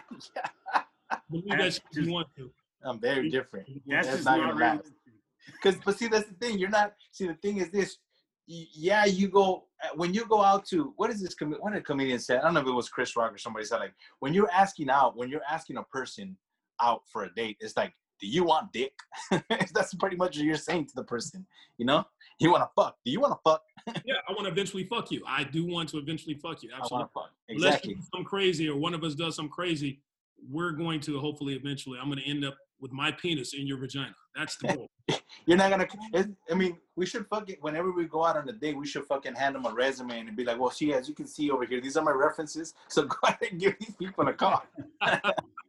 [1.29, 2.51] Believe that That's you want to.
[2.83, 3.67] I'm very different.
[3.87, 4.93] That's, That's just not not, realistic.
[5.47, 6.57] Because, but see, that's the thing.
[6.57, 6.93] You're not.
[7.11, 7.97] See, the thing is this.
[8.47, 11.35] y- Yeah, you go uh, when you go out to what is this?
[11.35, 12.37] Com- what did a comedian say?
[12.37, 14.89] I don't know if it was Chris Rock or somebody said like when you're asking
[14.89, 16.37] out, when you're asking a person
[16.81, 18.93] out for a date, it's like, do you want dick?
[19.73, 21.45] that's pretty much what you're saying to the person.
[21.77, 22.03] You know,
[22.39, 22.97] you want to fuck.
[23.05, 23.61] Do you want to fuck?
[24.05, 25.23] Yeah, I want to eventually fuck you.
[25.27, 26.71] I do want to eventually fuck you.
[26.73, 26.97] I Absolutely.
[26.97, 27.31] want to fuck.
[27.49, 30.01] Unless you do something crazy or one of us does some crazy,
[30.49, 31.99] we're going to hopefully eventually.
[31.99, 34.15] I'm going to end up with my penis in your vagina.
[34.35, 34.89] That's the goal.
[35.45, 35.87] You're not gonna.
[36.13, 39.05] It's, I mean, we should fucking whenever we go out on a date, we should
[39.05, 41.65] fucking hand them a resume and be like, "Well, see, as you can see over
[41.65, 42.73] here, these are my references.
[42.89, 44.63] So go ahead and give these people a call."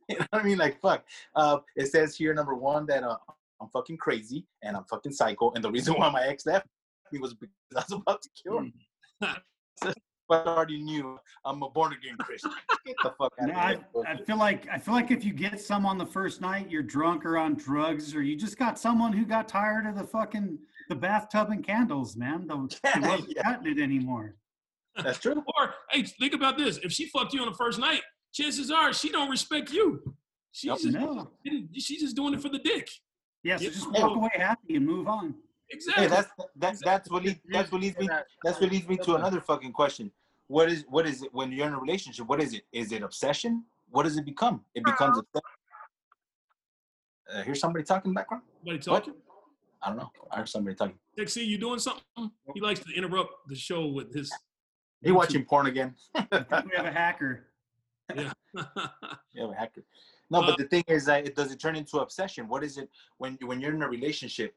[0.09, 0.59] you know what I mean?
[0.59, 1.05] Like, fuck.
[1.35, 3.17] Uh, it says here number one that uh,
[3.61, 6.67] I'm fucking crazy and I'm fucking psycho, and the reason why my ex left
[7.13, 8.73] me was because I was about to kill him.
[9.21, 9.97] but
[10.31, 12.51] I already knew I'm a born again Christian.
[12.85, 13.83] Get the fuck out No, of I, here.
[14.07, 16.83] I feel like I feel like if you get some on the first night, you're
[16.83, 20.59] drunk or on drugs, or you just got someone who got tired of the fucking
[20.89, 22.47] the bathtub and candles, man.
[22.47, 22.57] The,
[22.95, 23.43] they wasn't Yeah.
[23.43, 24.37] cutting it anymore.
[25.03, 25.43] That's true.
[25.59, 28.93] Or hey, think about this: if she fucked you on the first night, chances are
[28.93, 30.03] she don't respect you.
[30.53, 30.79] She's Yep.
[30.79, 31.31] just No.
[31.77, 32.89] she's just doing it for the dick.
[33.45, 33.71] Yeah, so Yeah.
[33.71, 35.35] just walk away happy and move on.
[35.71, 36.05] Exactly.
[36.05, 38.09] Hey, that's that, that's what leads, that's what leads me
[38.45, 40.11] That's what leads me to another fucking question.
[40.49, 42.27] What is what is it when you're in a relationship?
[42.27, 42.63] What is it?
[42.73, 43.65] Is it obsession?
[43.91, 44.65] What does it become?
[44.75, 45.43] It becomes obsession.
[47.33, 48.45] Uh, here's somebody talking in the background.
[48.63, 49.15] Somebody talking.
[49.83, 50.11] I don't know.
[50.31, 50.99] I heard somebody talking.
[51.17, 52.03] Dixie, you doing something?
[52.55, 54.33] He likes to interrupt the show with his.
[55.03, 55.95] You watching porn again?
[56.15, 57.47] We have a hacker.
[58.15, 58.33] Yeah.
[59.35, 59.85] Yeah, a hacker.
[60.31, 62.49] No, Uh, but the thing is that it does it turn into obsession?
[62.49, 64.55] What is it when when you're in a relationship?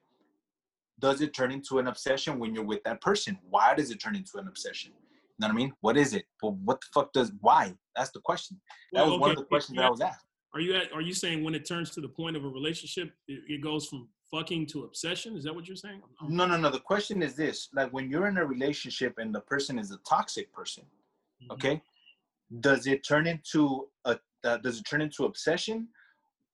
[1.00, 3.38] Does it turn into an obsession when you're with that person?
[3.50, 4.92] Why does it turn into an obsession?
[4.92, 5.74] You know what I mean?
[5.82, 6.26] What is it?
[6.42, 7.74] Well, what the fuck does why?
[7.96, 8.60] That's the question.
[8.92, 10.26] That Well, was one of the questions that I was asked.
[10.54, 13.14] Are you at, are you saying when it turns to the point of a relationship,
[13.28, 15.38] it, it goes from fucking to obsession?
[15.38, 16.02] Is that what you're saying?
[16.28, 16.70] No, no, no.
[16.72, 19.98] The question is this: like when you're in a relationship and the person is a
[20.10, 20.86] toxic person,
[21.44, 21.54] Mhm.
[21.54, 21.82] okay,
[22.60, 25.88] does it turn into a uh, does it turn into obsession?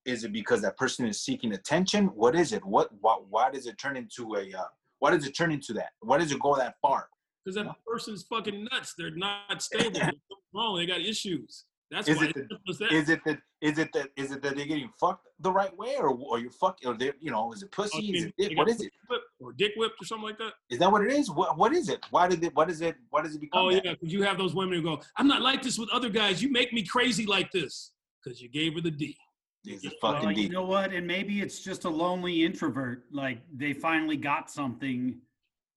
[0.06, 2.08] Is it because that person is seeking attention?
[2.08, 2.64] What is it?
[2.64, 4.66] What why, why does it turn into a uh,
[5.00, 5.90] why does it turn into that?
[6.02, 7.10] Why does it go that far?
[7.44, 7.72] Because that Yeah.
[7.86, 8.94] person's fucking nuts.
[8.98, 10.00] They're not stable.
[10.00, 10.20] Something
[10.54, 10.78] wrong.
[10.78, 11.66] They got issues.
[11.92, 12.26] That's Is why.
[12.28, 12.92] it the- that.
[12.92, 15.96] Is it that is it that is it that they're getting fucked the right way,
[15.98, 18.16] or or you fuck or they you know is it Oh, pussy?
[18.16, 18.58] Is it dick?
[18.58, 18.92] What is it?
[19.40, 20.54] or dick whipped or something like that?
[20.70, 21.30] Is that what it is?
[21.32, 22.04] What what is it?
[22.12, 22.56] Why did it?
[22.56, 22.96] What is it?
[23.10, 23.62] What does it become?
[23.66, 23.84] Oh that?
[23.86, 26.42] yeah, because you have those women who go, "I'm not like this with other guys.
[26.44, 27.92] You make me crazy like this."
[28.24, 29.16] Because you gave her the D.
[29.68, 30.94] Is it Well, fucking you know what?
[30.94, 33.04] And maybe it's just a lonely introvert.
[33.12, 35.18] Like they finally got something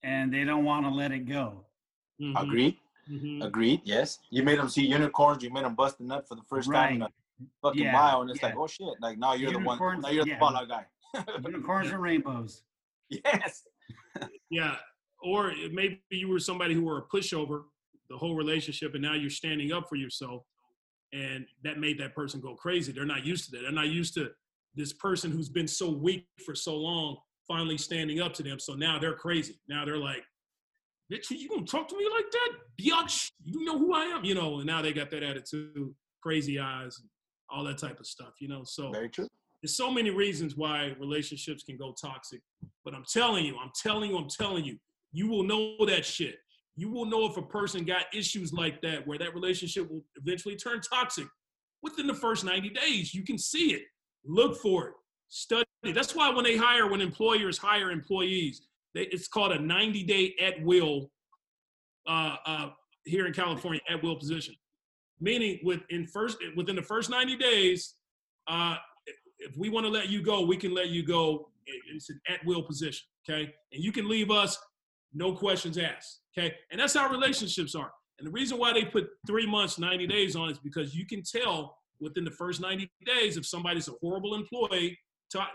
[0.03, 1.65] and they don't want to let it go.
[2.21, 2.77] Mhm, Agreed.
[3.09, 3.43] mhm.
[3.43, 3.81] Agreed.
[3.83, 4.19] Yes.
[4.29, 5.43] You made them see unicorns.
[5.43, 7.09] You made them bust a nut for the first time in a
[7.61, 8.47] fucking Yeah, mile, and it's yeah.
[8.49, 8.87] like, oh shit!
[9.01, 9.65] Like now you're the one.
[9.77, 10.39] Unicorns, Now you're the yeah.
[10.39, 10.85] fallout guy.
[11.45, 12.63] Unicorns and rainbows.
[13.09, 13.63] yes.
[14.51, 14.75] Yeah,
[15.21, 17.63] or maybe you were somebody who were a pushover
[18.09, 20.43] the whole relationship, and now you're standing up for yourself,
[21.13, 22.91] and that made that person go crazy.
[22.91, 23.63] They're not used to that.
[23.63, 24.29] They're not used to
[24.75, 27.17] this person who's been so weak for so long
[27.47, 28.59] finally standing up to them.
[28.59, 29.59] So now they're crazy.
[29.67, 30.23] Now they're like,
[31.11, 32.51] "Bitch, you gonna talk to me like that?
[32.79, 36.59] Biatch, you know who I am, you know?" And now they got that attitude, crazy
[36.59, 37.09] eyes, and
[37.49, 38.63] all that type of stuff, you know.
[38.63, 38.91] So
[39.61, 42.41] there's so many reasons why relationships can go toxic.
[42.85, 44.77] But I'm telling you, I'm telling you, I'm telling you,
[45.11, 46.37] you will know that shit.
[46.79, 50.55] You will know if a person got issues like that where that relationship will eventually
[50.55, 51.27] turn toxic
[51.81, 53.13] within the first 90 days.
[53.13, 53.81] You can see it.
[54.25, 54.93] Look for it.
[55.27, 55.65] Study.
[55.83, 58.61] That's why when they hire, when employers hire employees,
[58.95, 61.11] they, it's called a 90 day at will
[62.07, 62.69] uh, uh,
[63.03, 64.55] here in California at will position,
[65.19, 67.95] meaning within first within the first 90 days,
[68.47, 68.75] uh,
[69.39, 71.49] if we want to let you go, we can let you go.
[71.93, 73.53] It's an at will position, okay?
[73.73, 74.57] And you can leave us,
[75.13, 76.53] no questions asked, okay?
[76.71, 77.91] And that's how relationships are.
[78.19, 81.23] And the reason why they put three months, 90 days on is because you can
[81.23, 84.97] tell within the first 90 days if somebody's a horrible employee.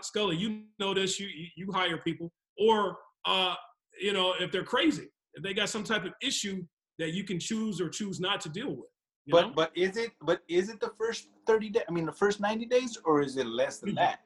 [0.01, 1.19] Scully, you know this.
[1.19, 3.55] You you hire people, or uh,
[3.99, 6.63] you know if they're crazy, if they got some type of issue
[6.97, 8.89] that you can choose or choose not to deal with.
[9.27, 9.53] But know?
[9.53, 11.83] but is it but is it the first thirty days?
[11.89, 14.19] I mean, the first ninety days, or is it less than that?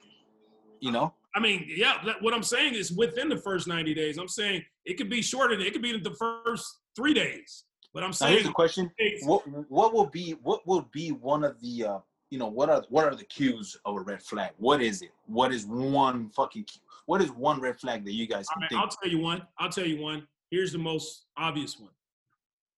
[0.82, 1.16] You know.
[1.36, 1.98] I mean, yeah.
[2.22, 4.18] What I'm saying is within the first 90 days.
[4.18, 5.54] I'm saying it could be shorter.
[5.60, 7.66] It could be the first three days.
[7.94, 8.92] But I'm Now saying here's the question:
[9.24, 12.84] What what will be what will be one of the uh, you know what are
[12.90, 14.52] what are the cues of a red flag?
[14.58, 15.10] What is it?
[15.26, 16.82] What is one fucking cue?
[17.10, 18.80] what is one red flag that you guys I mean, think?
[18.80, 19.42] I'll tell you one.
[19.58, 20.28] I'll tell you one.
[20.52, 21.90] Here's the most obvious one.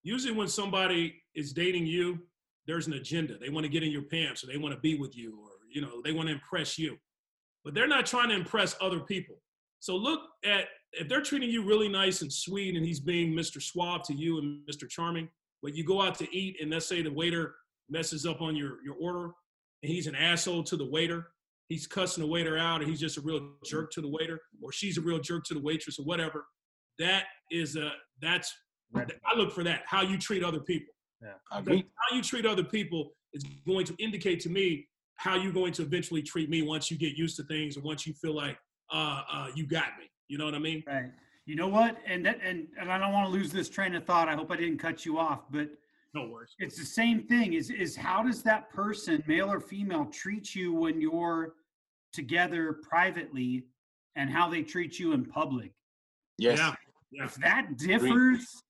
[0.03, 2.17] Usually, when somebody is dating you,
[2.65, 3.37] there's an agenda.
[3.37, 5.49] They want to get in your pants, or they want to be with you, or
[5.69, 6.97] you know, they want to impress you.
[7.63, 9.35] But they're not trying to impress other people.
[9.79, 13.61] So look at if they're treating you really nice and sweet, and he's being Mr.
[13.61, 14.89] Suave to you and Mr.
[14.89, 15.29] Charming.
[15.63, 17.55] But you go out to eat, and let's say the waiter
[17.89, 19.31] messes up on your your order,
[19.83, 21.27] and he's an asshole to the waiter.
[21.69, 24.71] He's cussing the waiter out, and he's just a real jerk to the waiter, or
[24.71, 26.45] she's a real jerk to the waitress, or whatever.
[26.99, 28.53] That is a that's
[28.95, 29.83] I look for that.
[29.85, 30.93] How you treat other people.
[31.51, 31.85] I agree.
[31.95, 34.87] How you treat other people is going to indicate to me
[35.21, 38.07] how you're going to eventually treat me once you get used to things and once
[38.07, 38.57] you feel like
[38.91, 40.09] uh, uh, you got me.
[40.27, 40.83] You know what I mean?
[40.87, 41.11] Right.
[41.45, 41.97] You know what?
[42.07, 44.27] And that and, and I don't want to lose this train of thought.
[44.27, 45.69] I hope I didn't cut you off, but
[46.15, 46.55] No worries.
[46.57, 47.53] it's the same thing.
[47.53, 51.53] Is is how does that person, male or female, treat you when you're
[52.13, 53.65] together privately
[54.15, 55.71] and how they treat you in public?
[56.39, 56.57] Yes.
[56.57, 56.73] Yeah.
[57.11, 57.25] Yeah.
[57.25, 58.63] If that differs,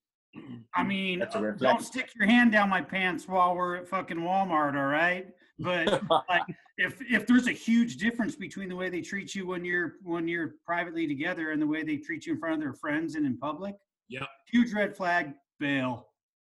[0.76, 3.88] I mean, That's a red don't stick your hand down my pants while we're at
[3.88, 5.28] fucking Walmart, all right?
[5.62, 6.44] But like
[6.78, 10.28] if if there's a huge difference between the way they treat you when you're when
[10.28, 13.26] you're privately together and the way they treat you in front of their friends and
[13.26, 13.76] in public,
[14.10, 16.08] yeah, huge red flag, bail.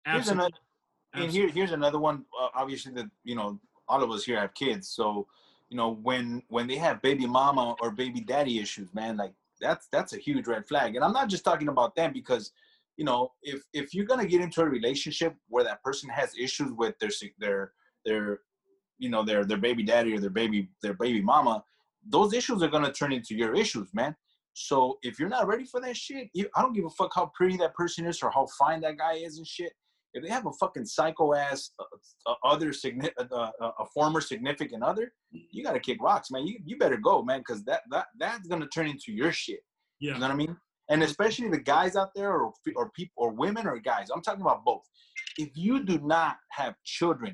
[0.06, 0.46] Here's Absolutely.
[1.14, 2.26] another, and here, here's another one.
[2.40, 5.28] Uh, obviously, that you know, all of us here have kids, so
[5.72, 9.88] you know, when when they have baby mama or baby daddy issues, man, like that's
[9.92, 10.96] that's a huge red flag.
[10.96, 12.52] And I'm not just talking about them because,
[12.98, 16.74] you know, if if you're gonna get into a relationship where that person has issues
[16.74, 17.72] with their their
[18.06, 18.40] their,
[19.02, 21.56] you know, their their baby daddy or their baby their baby mama,
[22.16, 24.16] those issues are gonna turn into your issues, man.
[24.54, 27.32] So if you're not ready for that shit, you, I don't give a fuck how
[27.34, 29.72] pretty that person is or how fine that guy is and shit.
[30.14, 31.84] If they have a fucking psycho ass uh,
[32.30, 36.46] uh, other signi- uh, uh, a former significant other, you gotta kick rocks, man.
[36.46, 39.62] You you better go, man, because that that that's gonna turn into your shit.
[40.00, 40.14] yeah.
[40.14, 40.56] You know what I mean?
[40.90, 44.10] And especially the guys out there, or or people, or women, or guys.
[44.14, 44.84] I'm talking about both.
[45.38, 47.34] If you do not have children,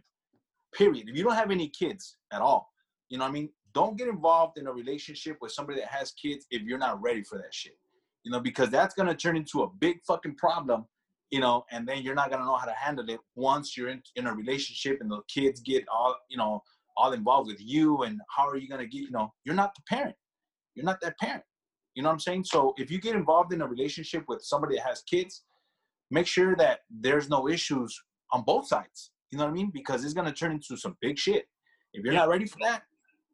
[0.78, 1.10] period.
[1.10, 2.70] If you don't have any kids at all,
[3.10, 3.50] you know what I mean.
[3.74, 7.24] Don't get involved in a relationship with somebody that has kids if you're not ready
[7.24, 7.78] for that shit.
[8.24, 10.86] You know, because that's gonna turn into a big fucking problem.
[11.32, 14.02] You know, and then you're not gonna know how to handle it once you're in,
[14.16, 16.62] in a relationship and the kids get all you know
[16.96, 18.04] all involved with you.
[18.04, 19.02] And how are you gonna get?
[19.02, 20.16] You know, you're not the parent.
[20.76, 21.44] You're not that parent.
[21.96, 22.44] You know what I'm saying?
[22.46, 25.44] So if you get involved in a relationship with somebody that has kids,
[26.12, 28.00] make sure that there's no issues
[28.32, 29.12] on both sides.
[29.32, 29.72] You know what I mean?
[29.72, 31.48] Because it's gonna turn into some big shit.
[31.94, 32.20] If you're Yeah.
[32.20, 32.84] not ready for that,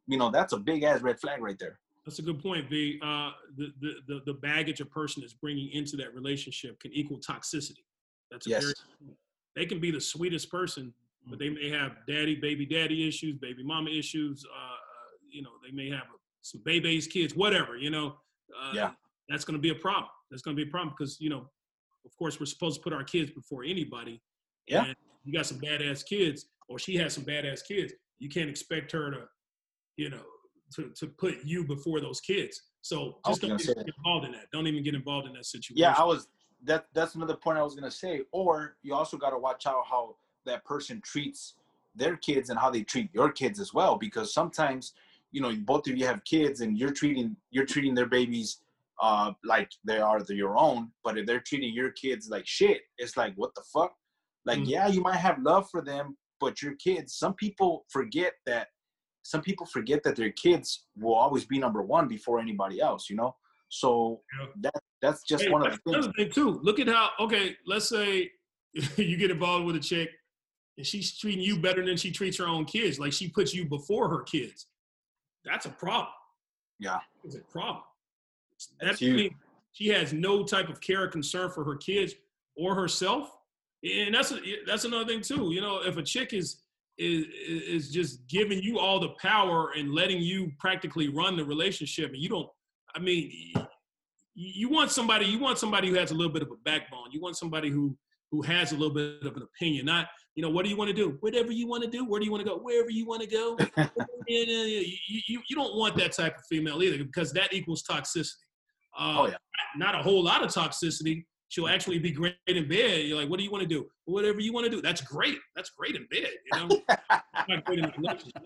[0.07, 1.79] you know that's a big ass red flag right there.
[2.05, 2.99] That's a good point, V.
[3.01, 7.17] Uh, the, the, the, the baggage a person is bringing into that relationship can equal
[7.19, 7.85] toxicity.
[8.29, 8.63] That's a Yes.
[8.63, 8.73] very,
[9.55, 10.93] they can be the sweetest person,
[11.27, 14.45] but they may have daddy, baby daddy issues, baby mama issues.
[14.45, 14.75] Uh, uh,
[15.29, 16.03] you know, they may have
[16.41, 18.17] some baby's kids, whatever, you know.
[18.59, 18.91] Uh, Yeah.
[19.29, 20.09] That's going to be a problem.
[20.29, 21.49] That's going to be a problem because, you know,
[22.05, 24.21] of course, we're supposed to put our kids before anybody.
[24.67, 24.83] Yeah.
[24.83, 27.93] And you got some badass kids, or she has some badass kids.
[28.19, 29.21] You can't expect her to,
[29.97, 30.23] you know,
[30.75, 32.61] to, to put you before those kids.
[32.81, 34.51] So just don't get say involved in that.
[34.51, 35.77] Don't even get involved in that situation.
[35.77, 36.27] Yeah, I was.
[36.65, 38.21] That that's another point I was gonna say.
[38.31, 41.55] Or you also got to watch out how that person treats
[41.95, 43.97] their kids and how they treat your kids as well.
[43.97, 44.93] Because sometimes,
[45.31, 48.59] you know, both of you have kids and you're treating you're treating their babies
[49.01, 50.91] uh like they are the, your own.
[51.03, 53.93] But if they're treating your kids like shit, it's like what the fuck.
[54.45, 54.67] Like Mhm.
[54.67, 57.15] yeah, you might have love for them, but your kids.
[57.15, 58.69] Some people forget that.
[59.23, 63.09] Some people forget that their kids will always be number one before anybody else.
[63.09, 63.35] You know.
[63.69, 64.47] So Yeah.
[64.57, 66.05] that that's just Hey, one of the things.
[66.05, 66.59] another thing too.
[66.63, 67.57] Look at how okay.
[67.65, 68.31] Let's say
[68.97, 70.09] you get involved with a chick,
[70.77, 72.99] and she's treating you better than she treats her own kids.
[72.99, 74.67] Like she puts you before her kids.
[75.45, 76.13] That's a problem.
[76.79, 76.99] Yeah.
[77.23, 77.83] It's a problem.
[78.51, 79.33] That's That huge.
[79.73, 82.13] she has no type of care or concern for her kids
[82.55, 83.37] or herself.
[83.83, 84.33] And that's
[84.65, 85.51] that's another thing too.
[85.53, 86.61] You know, if a chick is
[86.97, 92.11] is is just giving you all the power and letting you practically run the relationship,
[92.11, 92.49] and you don't.
[92.95, 93.31] I mean,
[94.35, 95.25] you want somebody.
[95.25, 97.11] You want somebody who has a little bit of a backbone.
[97.11, 97.97] You want somebody who
[98.33, 99.85] who has a little bit of an opinion.
[99.85, 101.17] Not, you know, what do you want to do?
[101.19, 102.03] Whatever you want to do.
[102.03, 102.57] Where do you want to go?
[102.57, 103.55] Wherever you want to go.
[104.27, 108.31] you, you, you don't want that type of female either because that equals toxicity.
[108.97, 109.35] Uh, Oh, yeah.
[109.77, 111.25] Not a whole lot of toxicity.
[111.53, 113.05] She'll actually be great in bed.
[113.05, 113.85] You're like, what do you want to do?
[114.05, 114.81] Whatever you want to do.
[114.81, 115.37] That's great.
[115.55, 116.31] That's great in bed.
[116.51, 116.81] You know,
[117.47, 118.41] not great in a relationship.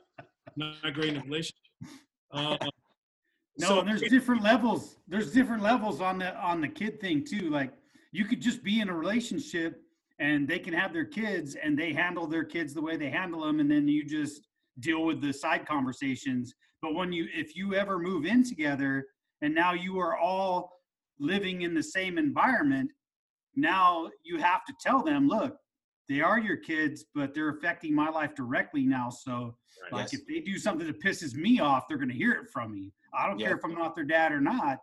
[0.58, 1.55] Not great in a relationship.
[2.34, 2.58] Uh,
[3.60, 4.97] No, so- and there's different levels.
[5.08, 7.49] There's different levels on the on the kid thing too.
[7.49, 7.72] Like
[8.12, 9.82] you could just be in a relationship
[10.20, 13.39] and they can have their kids and they handle their kids the way they handle
[13.45, 14.49] them and then you just
[14.82, 16.53] deal with the side conversations.
[16.82, 19.05] But when you if you ever move in together
[19.41, 20.74] and now you are all
[21.20, 22.91] living in the same environment,
[23.58, 25.58] now you have to tell them, look,
[26.08, 29.10] they are your kids, but they're affecting my life directly now.
[29.10, 29.58] So
[29.91, 30.22] like Yes.
[30.22, 32.93] if they do something that pisses me off, they're gonna hear it from me.
[33.14, 33.47] I don't Yeah.
[33.47, 34.80] care if I'm not their dad or not.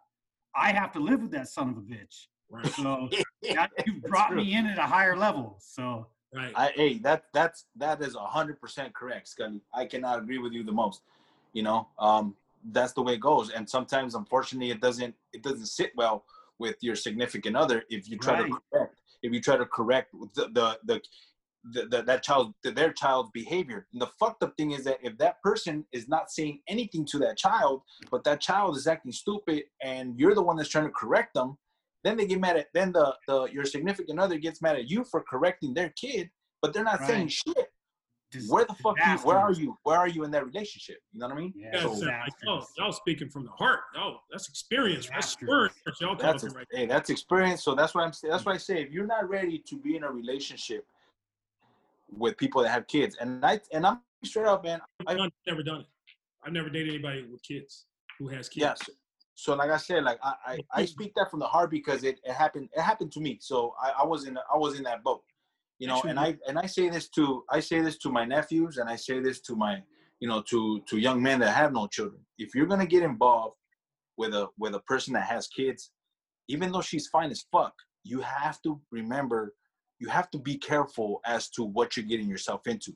[0.54, 2.26] I have to live with that son of a bitch.
[2.50, 3.08] right, So
[3.54, 4.36] now you've brought true.
[4.38, 5.56] me in at a higher level.
[5.60, 6.52] So right.
[6.54, 9.62] I, hey, that that's that is a hundred percent correct, Scully.
[9.72, 11.02] I cannot agree with you the most.
[11.52, 12.36] You know, um,
[12.72, 13.50] that's the way it goes.
[13.50, 16.24] And sometimes, unfortunately, it doesn't it doesn't sit well
[16.58, 18.50] with your significant other if you try Right.
[18.50, 21.00] to correct if you try to correct the the the,
[21.72, 23.86] the, the that child their child's behavior.
[23.92, 27.18] And the fucked up thing is that if that person is not saying anything to
[27.20, 30.90] that child, but that child is acting stupid, and you're the one that's trying to
[30.90, 31.56] correct them,
[32.04, 35.04] then they get mad at then the the your significant other gets mad at you
[35.04, 36.28] for correcting their kid,
[36.60, 37.72] but they're not saying shit.
[38.34, 39.76] Dis- Where the fuck you, where are you?
[39.84, 40.98] Where are you in that relationship?
[41.12, 41.52] You know what I mean?
[41.56, 43.80] Yeah, Guys So- sound like, oh, y'all, y'all speaking from the heart.
[43.96, 45.08] Oh, that's experience.
[45.08, 45.74] That's experience.
[46.00, 46.66] Y'all That's talking right.
[46.72, 47.62] hey, that's experience.
[47.64, 48.12] So that's what I'm.
[48.22, 50.86] That's why I say if you're not ready to be in a relationship
[52.16, 54.80] with people that have kids, and I and I'm straight up, man.
[55.06, 55.86] I, I've never done it.
[56.44, 57.86] I've never dated anybody with kids
[58.18, 58.60] who has kids.
[58.62, 58.80] yes.
[59.36, 62.20] So like I said, like I, I, I speak that from the heart because it,
[62.24, 63.38] it happened it happened to me.
[63.40, 65.22] So I, I was in I was in that boat.
[65.78, 68.78] You know, and I and I say this to I say this to my nephews
[68.78, 69.82] and I say this to my
[70.20, 72.20] you know to to young men that have no children.
[72.38, 73.56] If you're gonna get involved
[74.16, 75.90] with a with a person that has kids,
[76.48, 79.54] even though she's fine as fuck, you have to remember
[79.98, 82.92] you have to be careful as to what you're getting yourself into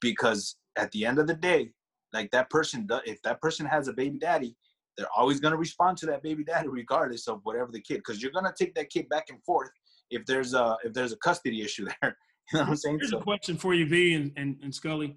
[0.00, 1.70] because at the end of the day
[2.12, 4.56] like that person if that person has a baby daddy
[4.96, 8.22] they're always going to respond to that baby daddy regardless of whatever the kid because
[8.22, 9.70] you're going to take that kid back and forth
[10.10, 12.16] if there's a if there's a custody issue there
[12.52, 14.74] you know what i'm saying Here's so a question for you, V and, and, and
[14.74, 15.16] Scully.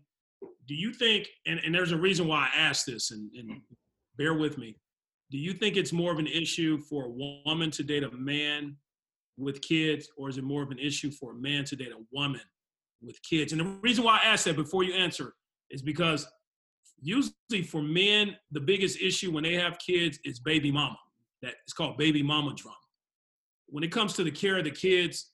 [0.68, 3.62] Do you think, and, and there's a reason why I asked this, and, and
[4.18, 4.78] bear with me.
[5.32, 7.10] Do you think it's more of an issue for a
[7.46, 8.76] woman to date a man
[9.38, 12.04] with kids, or is it more of an issue for a man to date a
[12.12, 12.42] woman
[13.02, 13.52] with kids?
[13.52, 15.34] And the reason why I asked that before you answer
[15.70, 16.28] is because
[17.02, 20.98] usually for men, the biggest issue when they have kids is baby mama.
[21.42, 22.78] That it's called baby mama drama.
[23.68, 25.32] When it comes to the care of the kids,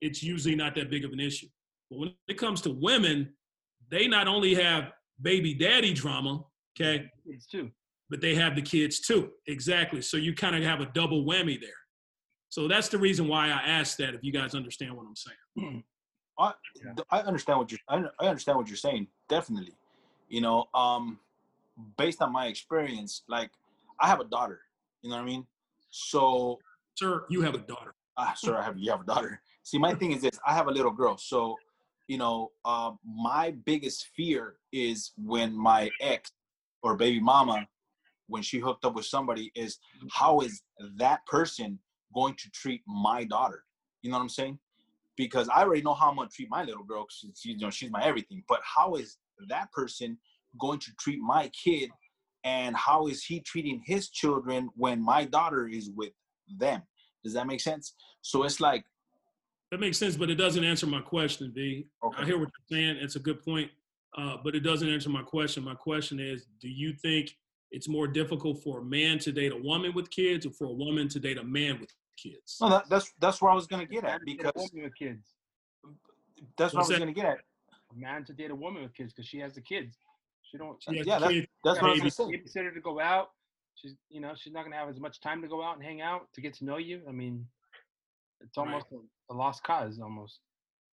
[0.00, 1.48] it's usually not that big of an issue.
[1.90, 3.32] But when it comes to women,
[3.90, 6.44] they not only have baby daddy drama,
[6.78, 7.70] okay, It's too.
[8.10, 9.30] but they have the kids too.
[9.46, 10.02] Exactly.
[10.02, 11.70] So you kind of have a double whammy there.
[12.48, 14.14] So that's the reason why I asked that.
[14.14, 15.82] If you guys understand what I'm saying.
[16.38, 16.52] I,
[17.10, 19.72] I understand what you're I I understand what you're saying definitely
[20.28, 21.18] you know um
[21.96, 23.50] based on my experience like
[24.00, 24.60] i have a daughter
[25.02, 25.46] you know what i mean
[25.90, 26.58] so
[26.96, 27.94] Sir, you have a daughter.
[28.16, 29.40] ah, sir, I have you have a daughter.
[29.62, 31.56] See, my thing is this: I have a little girl, so
[32.08, 36.30] you know, uh, my biggest fear is when my ex
[36.82, 37.66] or baby mama,
[38.28, 39.78] when she hooked up with somebody, is
[40.10, 40.62] how is
[40.96, 41.78] that person
[42.14, 43.64] going to treat my daughter?
[44.02, 44.58] You know what I'm saying?
[45.16, 47.04] Because I already know how I'm gonna treat my little girl.
[47.04, 48.42] 'cause She's, you know, she's my everything.
[48.48, 49.18] But how is
[49.48, 50.18] that person
[50.58, 51.90] going to treat my kid?
[52.44, 56.12] And how is he treating his children when my daughter is with
[56.48, 56.82] them?
[57.24, 57.94] Does that make sense?
[58.22, 58.84] So it's like,
[59.70, 61.86] That makes sense, but it doesn't answer my question, V.
[62.04, 62.96] okay, I hear what you're saying.
[63.00, 63.70] It's a good point,
[64.16, 65.64] uh, but it doesn't answer my question.
[65.64, 67.36] My question is, do you think
[67.72, 70.72] it's more difficult for a man to date a woman with kids, or for a
[70.72, 72.56] woman to date a man with kids?
[72.60, 74.70] no, that, that's that's where I was gonna get at Man to date a because
[74.72, 75.34] woman with kids.
[76.56, 77.38] that's what I was gonna get at.
[77.92, 79.96] A man to date a woman with kids because she has the kids.
[80.42, 80.80] She don't.
[80.82, 81.46] She yeah, that's- kids.
[81.64, 82.10] That's what I was Baby.
[82.16, 82.60] gonna say.
[82.60, 83.30] babysitter to go out.
[83.76, 86.00] She's, you know, she's not gonna have as much time to go out and hang
[86.00, 87.02] out to get to know you.
[87.08, 87.46] I mean,
[88.40, 88.66] it's Right.
[88.66, 90.40] almost a, a lost cause, almost.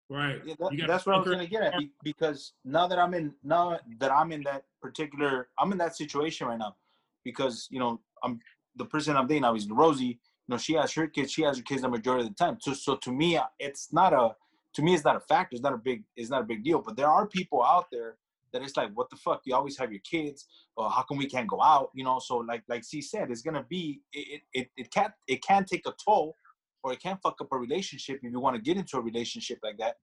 [0.10, 0.42] Right.
[0.46, 3.80] Yeah, that, that's what I was gonna get at because now that I'm in now
[4.00, 6.76] that I'm in that particular I'm in that situation right now
[7.24, 8.40] because you know I'm
[8.76, 10.06] the person I'm dating now is Rosie.
[10.06, 12.58] You know she has her kids, she has her kids the majority of the time.
[12.60, 14.36] So so to me, uh, it's not a
[14.74, 15.56] to me it's not a factor.
[15.56, 16.04] It's not a big.
[16.16, 16.82] It's not a big deal.
[16.82, 18.18] But there are people out there
[18.54, 19.42] that it's like, what the fuck?
[19.46, 20.48] You always have your kids.
[20.78, 21.90] Or how come we can't go out?
[21.94, 22.20] You know.
[22.20, 25.86] So like like C said, it's gonna be it it it can't it can take
[25.88, 26.36] a toll,
[26.84, 29.60] or it can't fuck up a relationship if you want to get into a relationship
[29.64, 29.96] like that,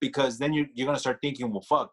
[0.00, 1.92] because then you you're gonna start thinking, well, fuck.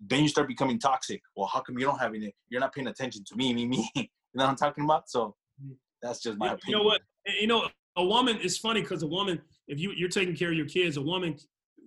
[0.00, 1.22] Then you start becoming toxic.
[1.36, 2.34] Well, how come you don't have any?
[2.48, 3.90] You're not paying attention to me, me, me.
[4.34, 5.08] You know what I'm talking about?
[5.08, 5.76] So mm.
[6.02, 6.78] that's just my You- opinion.
[6.78, 7.02] You know what?
[7.28, 8.38] Eh, you know, a woman.
[8.40, 11.36] is funny because a woman, if you you're taking care of your kids, a woman,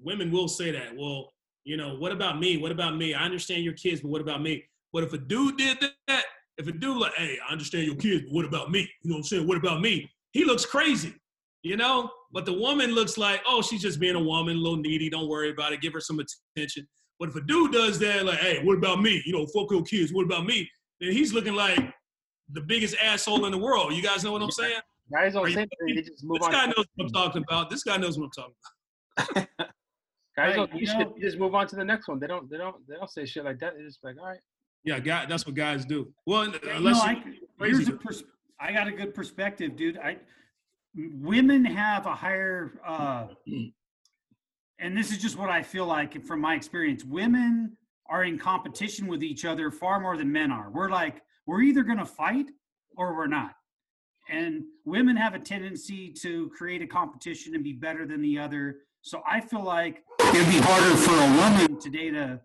[0.01, 0.95] women will say that.
[0.95, 1.34] Well,
[1.68, 2.55] you know, what about me?
[2.55, 3.13] What about me?
[3.13, 4.63] I understand your kids, but what about me?
[4.93, 6.24] But if a dude did that,
[6.57, 8.89] if a dude like, hey, I understand your kids, but what about me?
[9.03, 9.47] You know what I'm saying?
[9.47, 10.09] What about me?
[10.32, 11.13] He looks crazy,
[11.63, 12.09] you know.
[12.32, 15.09] But the woman looks like, oh, she's just being a woman, a little needy.
[15.09, 15.82] Don't worry about it.
[15.82, 16.22] Give her some
[16.55, 16.88] attention.
[17.20, 19.22] But if a dude does that, like, hey, what about me?
[19.26, 20.13] You know, fuck your kids.
[20.13, 20.70] What about me?
[21.01, 21.80] Then he's looking like
[22.53, 23.93] the biggest asshole in the world.
[23.93, 24.80] You guys know what I'm saying?
[25.11, 25.95] Guys don't Are you say anything.
[25.97, 26.53] They just move This on.
[26.53, 27.70] guy knows what I'm talking about.
[27.70, 28.32] This guy knows what I'm
[29.26, 29.70] talking about.
[30.38, 30.99] Guys Right, don't you you shit.
[30.99, 32.19] know- just move on to the next one.
[32.19, 32.49] They don't.
[32.49, 32.75] They don't.
[32.88, 33.73] They don't say shit like that.
[33.75, 34.39] They're just like, all right.
[34.83, 36.13] Yeah, guy, that's what guys do.
[36.27, 37.17] Well, You unless know, you,
[37.59, 38.23] I, here's a pers-
[38.59, 39.97] I got a good perspective, dude.
[39.97, 40.17] I
[40.95, 43.27] women have a higher uh
[44.79, 47.03] and this is just what I feel like from my experience.
[47.03, 47.75] Women
[48.09, 50.69] are in competition with each other far more than men are.
[50.71, 52.47] We're like we're either going to fight
[52.95, 53.51] or we're not.
[54.29, 58.77] And women have a tendency to create a competition and be better than the other.
[59.01, 60.03] So I feel like
[60.36, 62.39] it'd be harder for a woman to date a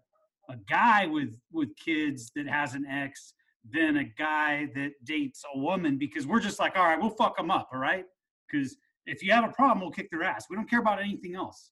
[0.48, 3.34] a guy with with kids that has an ex
[3.70, 7.36] than a guy that dates a woman because we're just like, all right, we'll fuck
[7.36, 8.04] them up, all right?
[8.50, 8.76] Because
[9.06, 10.46] if you have a problem, we'll kick their ass.
[10.50, 11.70] We don't care about anything else.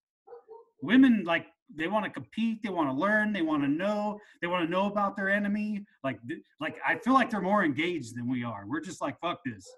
[0.82, 4.46] Women like they want to compete, they want to learn, they want to know, they
[4.46, 5.84] want to know about their enemy.
[6.02, 8.64] Like, th- like I feel like they're more engaged than we are.
[8.66, 9.68] We're just like, fuck this.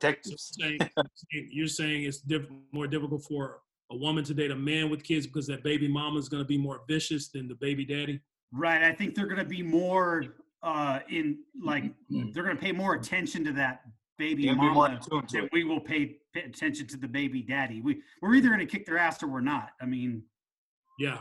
[0.00, 0.56] Detectives.
[0.58, 0.78] saying,
[1.30, 3.60] you're saying it's diff- more difficult for
[3.92, 6.46] a woman to date a man with kids because that baby mama is going to
[6.48, 8.20] be more vicious than the baby daddy.
[8.52, 8.82] Right.
[8.82, 10.24] I think they're going to be more
[10.62, 12.30] uh in like Mm-hmm.
[12.32, 13.82] they're going to pay more attention to that
[14.18, 17.42] baby You're gonna be more mama than we will pay, pay attention to the baby
[17.42, 17.80] daddy.
[17.80, 19.70] We we're either going to kick their ass or we're not.
[19.80, 20.22] I mean,
[20.98, 21.18] Yeah,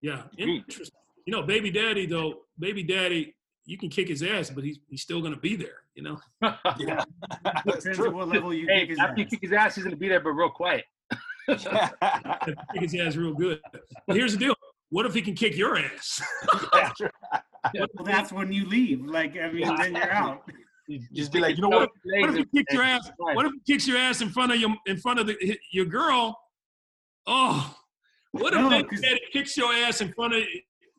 [0.00, 0.22] yeah.
[0.38, 0.98] Interesting.
[1.26, 3.34] You know, baby daddy though, baby daddy,
[3.64, 5.78] you can kick his ass, but he's he's still going to be there.
[5.94, 6.18] You know.
[6.78, 7.04] Yeah,
[7.44, 8.08] that's depends true.
[8.08, 9.30] on what level you hey, kick his after you ass.
[9.30, 10.84] kick his ass, he's gonna be there, but real quiet.
[11.48, 13.60] Kick his ass real good.
[14.06, 14.54] But here's the deal.
[14.90, 16.22] What if he can kick your ass?
[17.74, 19.04] Well, that's when you leave.
[19.04, 20.42] Like, I mean, then you're out.
[21.12, 21.90] Just be like, you know what?
[22.04, 23.08] What if he kicks your ass?
[23.16, 25.84] What if he kicks your ass in front of your in front of the, your
[25.84, 26.36] girl?
[27.28, 27.72] Oh,
[28.32, 30.42] what if No, they 'cause- daddy kicks your ass in front of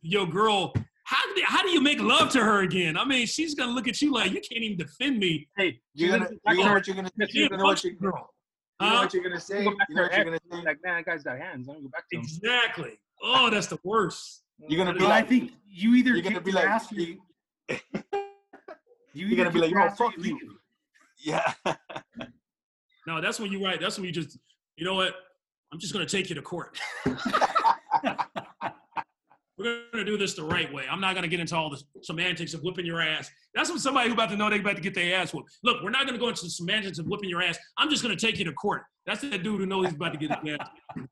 [0.02, 0.74] your girl?
[1.04, 2.96] How do, how do you make love to her again?
[2.98, 5.50] I mean, she's gonna look at you like you can't even defend me.
[5.58, 7.92] Hey, You're gonna, you know what you're gonna, You you can't know what punch you,
[7.92, 8.33] the girl.
[8.82, 9.02] You know Huh?
[9.04, 9.64] what you're gonna say.
[9.64, 10.58] Go You back know what you're gonna say.
[10.64, 11.68] Like, man, that guy's got hands.
[11.68, 12.22] I'm gonna go back to him.
[12.24, 13.00] Exactly.
[13.22, 14.44] Oh, that's the worst.
[14.68, 17.20] You're gonna be But I like, think you either you're gonna be like, ass you,
[17.70, 17.78] you
[19.14, 20.54] You're gonna be like, their "Yo, ass or fuck you." leave.
[21.24, 21.54] yeah.
[23.08, 23.80] No, that's when you right.
[23.80, 24.38] That's when you just,
[24.76, 25.14] you know what?
[25.72, 26.80] I'm just gonna take you to court.
[29.58, 30.86] We're gonna do this the right way.
[30.90, 33.30] I'm not gonna get into all the semantics of whipping your ass.
[33.54, 35.52] That's what somebody who about to know they're about to get their ass whooped.
[35.64, 37.60] Look, we're not gonna go into the semantics of whipping your ass.
[37.78, 38.84] I'm just gonna take you to court.
[39.06, 40.68] That's that dude who knows he's about to get his ass.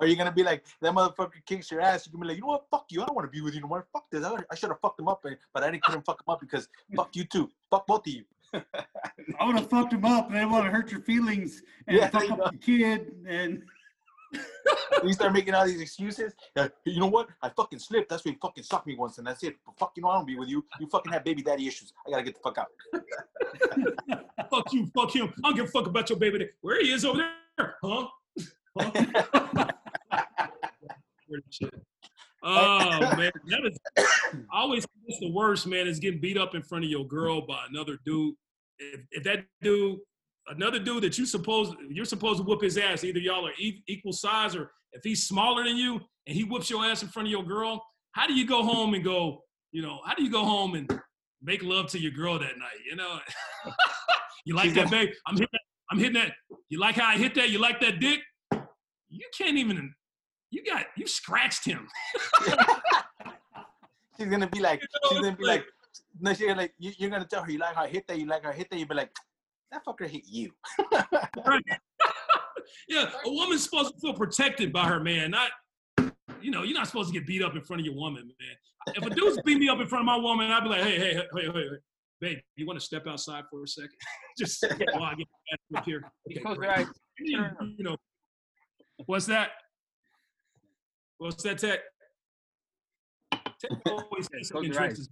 [0.00, 2.06] Are you're gonna be like, that motherfucker kicks your ass.
[2.06, 2.64] You can be like, you know what?
[2.70, 3.02] Fuck you.
[3.02, 3.86] I don't want to be with you no more.
[3.92, 4.24] Fuck this.
[4.24, 5.24] I, I should have fucked him up,
[5.54, 7.50] but I didn't couldn't fuck him up because fuck you too.
[7.70, 8.24] Fuck both of you.
[8.54, 12.08] I would have fucked him up, and I want to hurt your feelings and Yeah,
[12.08, 13.12] there fuck you up the kid.
[13.26, 13.62] And
[15.04, 16.34] you start making all these excuses.
[16.54, 17.28] Uh, you know what?
[17.42, 18.08] I fucking slipped.
[18.08, 19.56] That's why you fucking sucked me once, and that's it.
[19.64, 20.64] But fuck, you know I don't be with you.
[20.80, 21.92] You fucking have baby daddy issues.
[22.06, 22.68] I gotta get the fuck out.
[24.50, 25.32] fuck you, fuck him.
[25.44, 26.38] I don't give a fuck about your baby.
[26.38, 26.50] Daddy.
[26.60, 27.18] Where he is over
[27.58, 28.06] there, huh?
[28.78, 29.72] Huh?
[32.48, 35.88] Oh man, that is I always it's the worst, man.
[35.88, 38.36] Is getting beat up in front of your girl by another dude.
[38.78, 39.98] If, if that dude,
[40.48, 43.82] another dude that you supposed you're supposed to whoop his ass, either y'all are e-
[43.88, 47.28] equal size or if he's smaller than you and he whoops your ass in front
[47.28, 49.42] of your girl, how do you go home and go,
[49.72, 50.90] you know, how do you go home and
[51.42, 52.78] make love to your girl that night?
[52.88, 53.18] You know,
[54.46, 55.10] you like that, babe?
[55.26, 55.60] I'm hitting that.
[55.90, 56.32] I'm hitting that.
[56.68, 57.50] You like how I hit that?
[57.50, 58.20] You like that dick?
[59.08, 59.94] You can't even.
[60.50, 61.88] You got you scratched him.
[64.16, 65.64] she's gonna be like, she's gonna be like,
[66.20, 68.18] no, she's gonna like, you, you're gonna tell her you like how I hit that,
[68.18, 68.78] you like how I hit that.
[68.78, 69.10] You be like,
[69.72, 70.52] that fucker hit you.
[72.88, 75.50] Yeah, a woman's supposed to feel protected by her man, not.
[76.40, 78.94] You know, you're not supposed to get beat up in front of your woman, man.
[78.96, 80.98] If a dude's beat me up in front of my woman, I'd be like, hey,
[80.98, 81.68] hey, hey, hey, hey, hey,
[82.20, 83.90] babe, you want to step outside for a second?
[84.38, 86.02] Just while I get back up here.
[86.28, 86.70] He Okay, closed great.
[86.70, 86.86] eyes.
[87.18, 87.44] You,
[87.78, 87.96] you know,
[89.06, 89.50] what's that?
[91.18, 91.80] What's that, Tech?
[93.32, 95.06] Tech always says Close something interesting.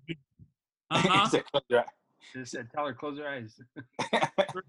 [0.90, 1.40] Uh-huh.
[2.33, 4.51] He said, "Close your eye." Just said, tell her close her eyes.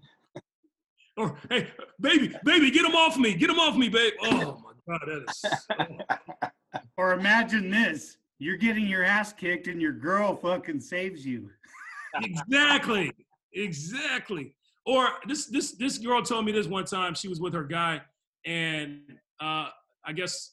[1.18, 3.34] Or hey, baby, baby, get him off me.
[3.34, 4.12] Get him off me, babe.
[4.20, 9.92] Oh my god, that is Or imagine this: you're getting your ass kicked, and your
[9.92, 11.48] girl fucking saves you.
[12.22, 13.12] exactly,
[13.54, 14.54] exactly.
[14.84, 17.14] Or this this this girl told me this one time.
[17.14, 18.02] She was with her guy,
[18.44, 19.00] and
[19.40, 19.68] uh,
[20.04, 20.52] I guess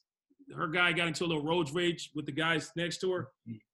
[0.56, 3.28] her guy got into a little road rage with the guys next to her,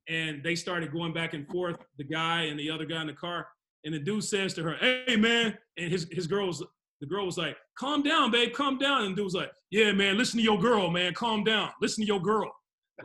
[0.10, 1.78] and they started going back and forth.
[1.97, 3.47] The guy and the other guy in the car,
[3.86, 6.64] and the dude says to her, "Hey, man," and his his girl was
[6.99, 9.91] the girl was like, "Calm down, babe, calm down." And the dude was like, "Yeah,
[9.91, 11.70] man, listen to your girl, man, calm down.
[11.82, 12.51] Listen to your girl."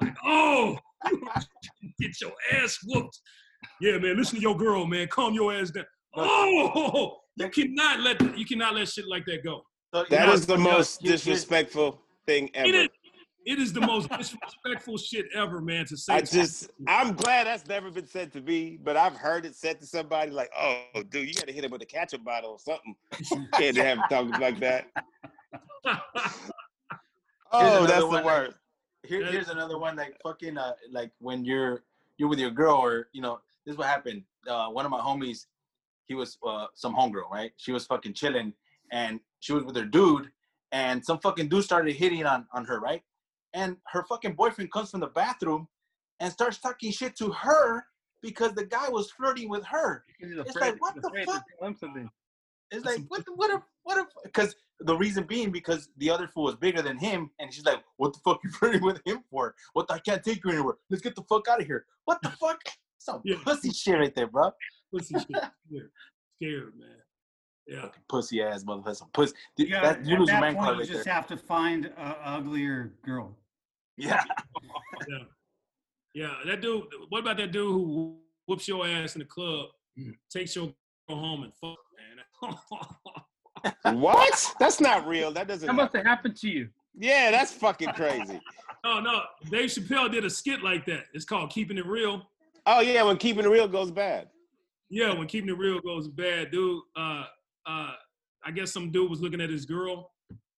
[0.01, 0.79] Like, oh,
[2.01, 3.21] get your ass whooped.
[3.81, 5.85] Yeah, man, listen to your girl, man, calm your ass down.
[6.17, 9.63] Oh, you cannot let you cannot let shit like that go.
[9.95, 12.89] So, That you the most disrespectful thing It is, ever.
[13.47, 15.87] It is the most disrespectful shit ever, man.
[15.87, 19.45] To say I just, I'm glad that's never been said to me, but I've heard
[19.45, 22.25] it said to somebody like, "Oh, dude, you got to hit him with a ketchup
[22.25, 22.95] bottle or something."
[23.53, 24.87] Can't have him talking like that.
[27.57, 28.55] Oh, that's the one, like- word.
[29.07, 31.85] Here, here's another one like fucking uh like when you're
[32.17, 34.23] you're with your girl or you know this is what happened.
[34.49, 35.47] Uh, one of my homies,
[36.07, 37.53] he was uh some homegirl, right?
[37.57, 38.55] She was fucking chilling
[38.93, 40.31] and she was with her dude
[40.73, 43.03] and some fucking dude started hitting on on her, right?
[43.55, 45.69] And her fucking boyfriend comes from the bathroom
[46.21, 47.85] and starts talking shit to her
[48.21, 50.05] because the guy was flirting with her.
[50.21, 51.45] It's like, what the fuck?
[51.59, 52.11] tell him something.
[52.71, 56.27] It's like what the, what if what if because the reason being because the other
[56.27, 59.23] fool was bigger than him and she's like what the fuck you flirting with him
[59.31, 61.85] for what the, I can't take you anywhere let's get the fuck out of here
[62.07, 62.59] what the fuck
[62.99, 63.37] some Yeah.
[63.45, 64.51] pussy shit right there bro
[64.93, 65.27] Pussy shit.
[65.29, 65.91] Scared.
[66.43, 66.89] Scared, man.
[67.67, 67.89] Yeah.
[68.09, 71.05] pussy ass motherfucker some pussy You, got, that, you at that point, you right just
[71.05, 73.37] there have to find a uglier girl.
[73.97, 74.23] Yeah
[75.09, 75.19] Yeah.
[76.15, 76.35] Yeah.
[76.47, 78.17] That dude, what about that dude who
[78.47, 79.67] whoops your ass in the club,
[80.33, 80.73] takes your
[81.09, 82.55] girl home and fuck, man?
[83.99, 84.55] What?
[84.61, 85.31] That's not real.
[85.33, 85.67] That doesn't.
[85.67, 86.07] That must Happen.
[86.07, 86.69] have happened to you.
[86.97, 88.39] Yeah, that's fucking crazy.
[88.85, 89.23] no, no.
[89.51, 91.05] Dave Chappelle did a skit like that.
[91.15, 92.29] It's called Keeping It Real.
[92.67, 94.29] Oh yeah, when keeping it real goes bad.
[94.91, 96.83] Yeah, when keeping it real goes bad, dude.
[96.97, 97.25] Uh,
[97.67, 97.93] uh,
[98.45, 100.11] I guess some dude was looking at his girl.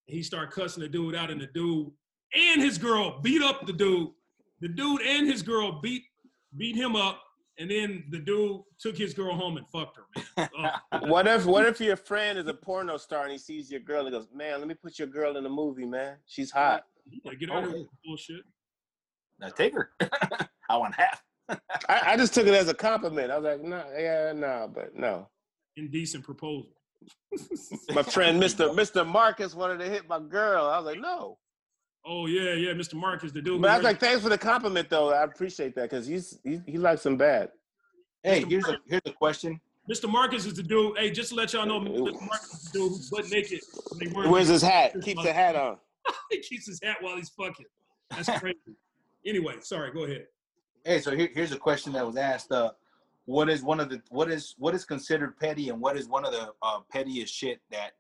[0.07, 1.91] He started cussing the dude out, and the dude
[2.35, 4.11] and his girl beat up the dude.
[4.61, 6.03] The dude and his girl beat
[6.57, 7.21] beat him up,
[7.59, 10.05] and then the dude took his girl home and fucked her.
[10.37, 10.49] Man.
[10.93, 13.81] Oh, What if what if your friend is a porno star and he sees your
[13.81, 16.17] girl and goes, "Man, let me put your girl in a movie, man.
[16.27, 16.85] She's hot."
[17.25, 18.43] yeah, get out of here bullshit.
[19.39, 19.91] now take her
[20.69, 21.59] I want half I,
[21.89, 23.31] I just took it as a compliment.
[23.31, 25.29] I was like, "No, yeah, no, but no."
[25.77, 26.71] Indecent proposal.
[27.95, 28.75] My friend, Mr.
[28.75, 29.07] Mr.
[29.07, 30.65] Marcus, wanted to hit my girl.
[30.67, 31.39] I was like, "No."
[32.09, 32.95] Oh yeah, yeah, Mr.
[32.95, 33.61] Marcus, the dude.
[33.61, 35.13] But I was wears- like, "Thanks for the compliment, though.
[35.13, 37.51] I appreciate that because he's he, he likes him bad."
[38.23, 40.11] hey here's a here's a question Mr.
[40.11, 40.99] Marcus is the dude.
[40.99, 42.21] Hey, just to let y'all know, Mr.
[42.27, 43.61] Marcus is the dude who's butt naked.
[43.91, 45.77] when they He wears his hat, keeps the hat on.
[46.31, 47.67] he keeps his hat while he's fucking.
[48.11, 48.57] That's crazy.
[49.25, 49.93] anyway, sorry.
[49.93, 50.27] Go ahead.
[50.85, 52.71] hey so here, here's a question that was asked uh
[53.27, 56.25] what is one of the what is what is considered petty and what is one
[56.25, 57.93] of the uh, pettiest shit that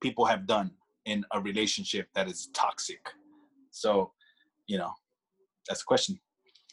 [0.00, 0.70] people have done
[1.06, 3.08] in a relationship that is toxic
[3.74, 4.12] so
[4.66, 4.92] you know
[5.68, 6.18] that's the question.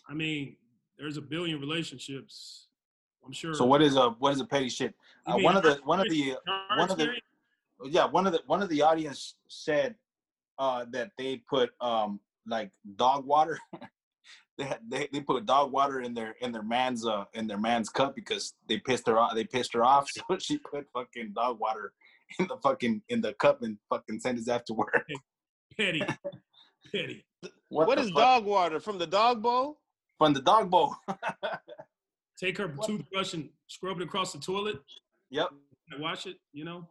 [0.10, 0.56] I mean,
[0.98, 2.68] there's a billion relationships.
[3.26, 3.54] I'm sure.
[3.54, 4.94] so what is a what is a petty shit?
[5.26, 6.38] Uh, one of the one of the
[6.78, 7.14] one of the-
[7.86, 9.96] yeah one of the one of the audience said
[10.60, 13.58] uh that they put um like dog water.
[14.58, 17.58] They, had, they they put dog water in their in their man's uh in their
[17.58, 20.08] man's cup because they pissed her off they pissed her off.
[20.14, 21.94] So she put fucking dog water
[22.38, 25.08] in the fucking in the cup and fucking sent his after work.
[25.76, 26.04] Petty,
[26.92, 27.26] petty.
[27.70, 28.18] what, what the is fuck?
[28.18, 29.78] dog water from the dog bowl?
[30.18, 30.96] from the dog bowl
[32.40, 34.80] Take her toothbrush and scrub it across the toilet.
[35.30, 35.50] yep
[35.92, 36.38] and Wash it.
[36.54, 36.88] You know.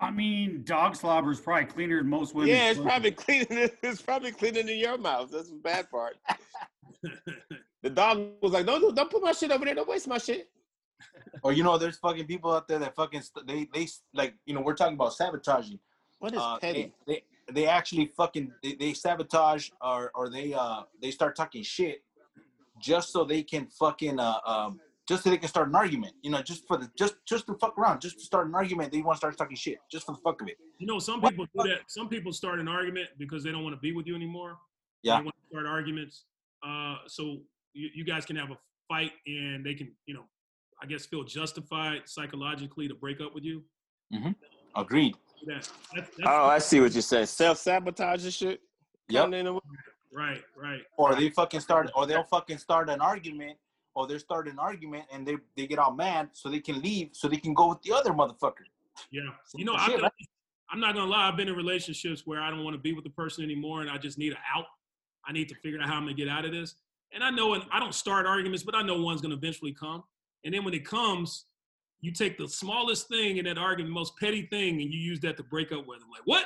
[0.00, 2.50] I mean, dog slobber is probably cleaner than most women.
[2.50, 3.70] Yeah, it's probably cleaning.
[3.82, 5.30] It's probably cleaning in your mouth.
[5.30, 6.16] That's the bad part.
[7.82, 9.74] The dog was like, "Don't don't put my shit over there.
[9.74, 10.48] Don't waste my shit."
[11.42, 14.54] or you know there's fucking people out there that fucking st- they they like you
[14.54, 15.78] know we're talking about sabotaging
[16.18, 16.94] What is uh, petty?
[17.06, 17.22] They, they
[17.52, 22.02] they actually fucking they, they sabotage or or they uh they start talking shit
[22.80, 26.14] just so they can fucking uh um just so they can start an argument.
[26.22, 28.92] You know, just for the just just to fuck around, just to start an argument.
[28.92, 30.56] They want to start talking shit just for the fuck of it.
[30.78, 31.80] You know, some people do that.
[31.88, 34.56] Some people start an argument because they don't want to be with you anymore.
[35.02, 35.18] Yeah.
[35.18, 36.24] They want to start arguments.
[36.66, 37.40] Uh, so
[37.74, 38.56] you, you guys can have a
[38.88, 40.24] fight and they can, you know,
[40.82, 43.62] I guess feel justified psychologically to break up with you.
[44.76, 45.14] Agreed.
[45.46, 47.26] That, that's, that's, Oh, I see what you're saying.
[47.26, 48.60] Self sabotage and shit.
[49.08, 49.32] Yep.
[49.32, 49.60] In the-
[50.12, 50.82] right, right.
[50.96, 53.58] or they fucking start, or they'll fucking start an argument,
[53.94, 57.10] or they start an argument and they they get all mad so they can leave,
[57.12, 58.64] so they can go with the other motherfucker.
[59.10, 59.22] Yeah.
[59.54, 60.12] You know, Shit, I've right?
[60.18, 60.26] been,
[60.70, 61.28] I'm not gonna lie.
[61.28, 63.90] I've been in relationships where I don't want to be with the person anymore, and
[63.90, 64.66] I just need an out.
[65.26, 66.76] I need to figure out how I'm gonna get out of this.
[67.12, 70.02] And I know, and I don't start arguments, but I know one's gonna eventually come.
[70.44, 71.46] And then when it comes,
[72.04, 75.20] you take the smallest thing in that argument, the most petty thing, and you use
[75.20, 76.10] that to break up with them.
[76.10, 76.44] Like, what?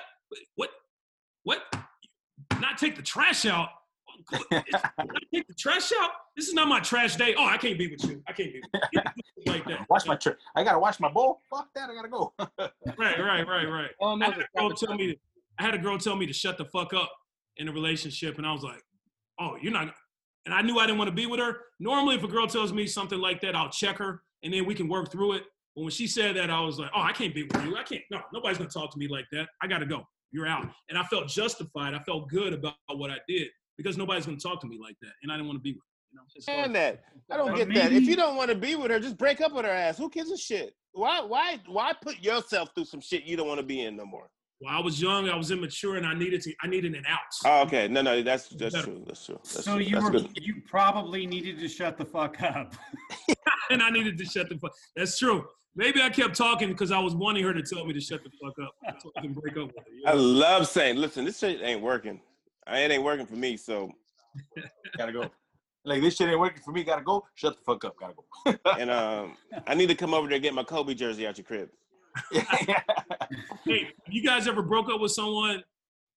[0.54, 0.70] What?
[1.42, 1.62] What?
[2.60, 3.70] Not take the trash out.
[4.52, 4.70] Not
[5.34, 6.10] take the trash out.
[6.36, 7.34] This is not my trash day.
[7.36, 8.22] Oh, I can't be with you.
[8.28, 9.52] I can't be with you.
[9.52, 9.84] like that.
[9.90, 11.40] Wash my tr- I gotta wash my bowl.
[11.50, 12.32] Fuck that, I gotta go.
[12.96, 13.90] Right, right, right, right.
[14.00, 15.16] Oh I no, had, a girl tell me to,
[15.58, 17.10] I had a girl tell me to shut the fuck up
[17.56, 18.82] in a relationship, and I was like,
[19.40, 19.92] "Oh, you're not."
[20.46, 21.58] And I knew I didn't want to be with her.
[21.80, 24.74] Normally, if a girl tells me something like that, I'll check her, and then we
[24.74, 25.44] can work through it.
[25.74, 27.76] But when she said that, I was like, "Oh, I can't be with you.
[27.76, 28.02] I can't.
[28.10, 29.48] No, nobody's gonna talk to me like that.
[29.62, 30.02] I gotta go.
[30.32, 31.94] You're out." And I felt justified.
[31.94, 35.12] I felt good about what I did because nobody's gonna talk to me like that,
[35.22, 35.82] and I didn't want to be with.
[35.82, 37.04] Her, you know, And that.
[37.30, 37.92] I don't get that.
[37.92, 39.98] If you don't want to be with her, just break up with her ass.
[39.98, 40.74] Who gives a shit?
[40.92, 44.04] Why why why put yourself through some shit you don't want to be in no
[44.06, 44.28] more?
[44.60, 46.52] Well, I was young, I was immature, and I needed to.
[46.62, 47.18] I needed an out.
[47.44, 47.86] Oh, okay.
[47.86, 48.84] No, no, that's that's Better.
[48.86, 49.04] true.
[49.06, 49.36] That's true.
[49.36, 49.82] That's So true.
[49.84, 50.30] you That's were good.
[50.34, 52.74] you probably needed to shut the fuck up.
[53.70, 54.72] and I needed to shut the fuck.
[54.96, 55.44] That's true.
[55.76, 58.30] Maybe I kept talking because I was wanting her to tell me to shut the
[58.42, 59.92] fuck up so I can break up with her.
[59.94, 62.20] you I love saying, listen, this shit ain't working.
[62.66, 63.56] I- It ain't working for me.
[63.56, 63.92] So,
[64.96, 65.30] gotta go.
[65.84, 66.82] Like this shit ain't working for me.
[66.82, 67.24] Gotta go.
[67.36, 67.94] Shut the fuck up.
[68.00, 68.72] Gotta go.
[68.76, 69.36] and um,
[69.68, 71.68] I need to come over there and get my Kobe jersey out your crib.
[73.64, 75.62] Hey, you guys ever broke up with someone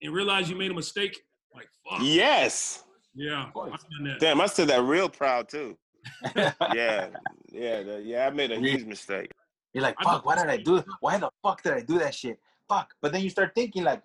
[0.02, 1.20] and realized you made a mistake?
[1.54, 2.00] Like, fuck.
[2.02, 2.84] Yes.
[3.14, 4.20] Yeah, I've done that.
[4.20, 5.78] Damn, I said that real proud too.
[6.74, 7.08] Yeah,
[7.52, 8.28] yeah, the- yeah.
[8.28, 9.32] I made a huge mistake.
[9.74, 10.86] You're like, fuck, why did I do it?
[11.02, 12.40] Why the fuck did I do that shit?
[12.70, 12.94] Fuck.
[13.02, 14.02] But then you start thinking like,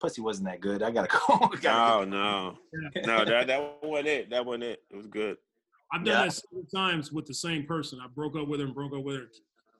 [0.00, 0.82] pussy wasn't that good.
[0.82, 1.34] I gotta go.
[1.52, 2.58] I gotta Oh no,
[3.06, 4.30] no, that that wasn't it.
[4.30, 4.82] That wasn't it.
[4.90, 5.38] It was good.
[5.92, 6.24] I've done Yeah.
[6.24, 7.98] that several times with the same person.
[8.02, 9.26] I broke up with her and broke up with her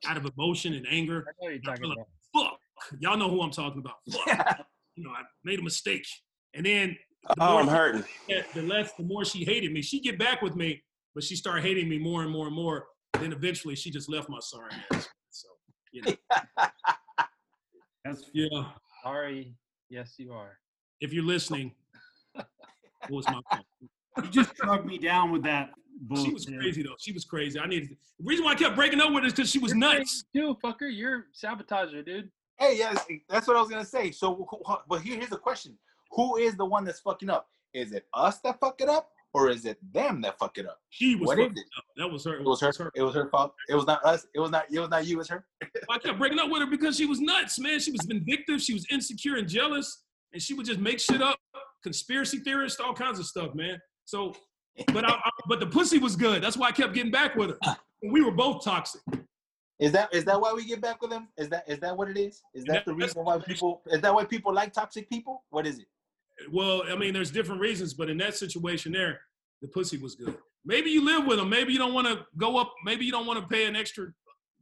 [0.07, 1.25] out of emotion and anger.
[1.29, 2.07] I know you're talking about.
[2.35, 2.59] Fuck.
[3.01, 3.97] Y'all know who I'm talking about.
[4.27, 4.67] Fuck.
[4.97, 6.07] You know, I made a mistake.
[6.55, 6.97] And then
[7.29, 8.05] the Oh, more I'm she- hurting.
[8.55, 9.83] the less, the more she hated me.
[9.83, 10.83] She get back with me,
[11.15, 12.87] but she started hating me more and more and more.
[13.15, 15.09] Then eventually, she just left my sorry ass.
[15.31, 15.49] So,
[15.93, 16.15] you know,
[18.05, 18.65] That's yeah.
[19.03, 19.55] Sorry.
[19.89, 20.59] Yes, you are.
[21.01, 21.73] If you're listening,
[22.35, 22.47] what
[23.11, 23.65] was my fault?
[24.23, 25.71] you just drugged me down with that
[26.01, 26.27] bullshit.
[26.27, 26.95] She was crazy though.
[26.99, 27.59] She was crazy.
[27.59, 27.91] I needed.
[28.19, 30.25] The reason why I kept breaking up with her is because she was You're nuts.
[30.33, 30.89] crazy Too, fucker.
[30.95, 32.31] You're sabotager, dude.
[32.59, 34.11] Hey, yes, that's what I was gonna say.
[34.13, 35.77] So, who- who- but here, here's the question:
[36.13, 37.49] Who is the one that's fucking up?
[37.73, 40.79] Is it us that fuck it up, or is it them that fuck it up?
[40.91, 41.27] She was.
[41.27, 41.67] What is fucking it?
[41.77, 41.85] up.
[41.97, 42.37] That was her.
[42.39, 42.93] It was her.
[42.95, 43.55] It was her fault.
[43.69, 44.27] It was not us.
[44.35, 44.67] It was not.
[44.73, 45.17] It was not you.
[45.17, 45.45] It was her.
[45.91, 47.81] I kept breaking up with her because she was nuts, man.
[47.81, 48.61] She was vindictive.
[48.63, 51.41] She was insecure and jealous, and she would just make shit up,
[51.83, 53.81] conspiracy theorists, all kinds of stuff, man.
[54.05, 54.37] So,
[54.93, 56.43] but I, I, but the pussy was good.
[56.43, 57.77] That's why I kept getting back with her.
[58.03, 59.01] We were both toxic.
[59.81, 61.29] Is that is that why we get back with them?
[61.37, 62.43] Is that is that what it is?
[62.55, 63.83] Is that the reason why people?
[63.87, 65.45] Is that why people like toxic people?
[65.51, 65.87] What is it?
[66.53, 69.21] Well, I mean, there's different reasons, but in that situation there,
[69.63, 70.37] the pussy was good.
[70.65, 71.49] Maybe you live with them.
[71.49, 72.73] Maybe you don't want to go up.
[72.85, 74.07] Maybe you don't want to pay an extra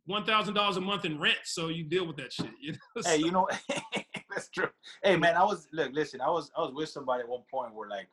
[0.07, 2.51] one thousand dollars a month in rent, so you deal with that shit.
[2.61, 3.03] You know?
[3.05, 3.49] Hey, you know,
[4.31, 4.69] that's true.
[5.03, 7.75] Hey, man, I was look, listen, I was I was with somebody at one point
[7.75, 8.09] where like,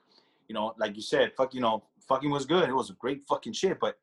[0.50, 2.68] you know, like you said, fuck, you know, fucking was good.
[2.68, 3.95] It was a great fucking shit, but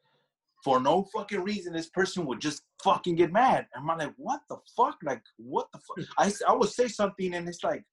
[0.65, 3.67] for no fucking reason, this person would just fucking get mad.
[3.75, 4.97] And I'm like, what the fuck?
[5.05, 6.07] Like, what the fuck?
[6.19, 7.85] I I would say something, and it's like,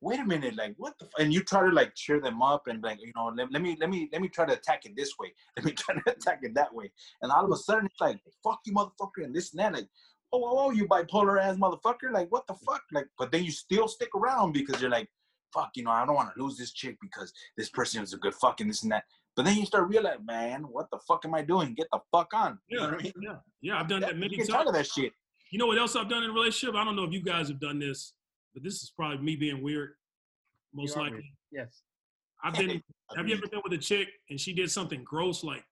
[0.00, 1.06] wait a minute, like, what the?
[1.06, 1.12] F-?
[1.18, 3.76] And you try to like cheer them up and like, you know, let, let me
[3.80, 5.32] let me let me try to attack it this way.
[5.56, 6.92] Let me try to attack it that way.
[7.22, 9.88] And all of a sudden, it's like, fuck you, motherfucker, and this and that, like
[10.32, 12.12] oh, oh, oh, you bipolar ass motherfucker.
[12.12, 12.82] Like, what the fuck?
[12.92, 15.08] Like, but then you still stick around because you're like,
[15.52, 18.18] fuck, you know, I don't want to lose this chick because this person is a
[18.18, 19.04] good fucking this and that.
[19.36, 21.74] But then you start realizing, man, what the fuck am I doing?
[21.74, 22.58] Get the fuck on.
[22.68, 23.12] You know yeah, what I mean?
[23.22, 23.80] yeah, yeah.
[23.80, 24.48] I've done that You many get times.
[24.50, 25.12] tired of that shit.
[25.50, 26.74] You know what else I've done in a relationship?
[26.74, 28.14] I don't know if you guys have done this,
[28.52, 29.90] but this is probably me being weird.
[30.74, 31.16] Most You likely.
[31.18, 31.24] weird.
[31.52, 31.82] Yes.
[32.42, 32.82] I've been.
[33.16, 35.64] have you ever been with a chick and she did something gross, like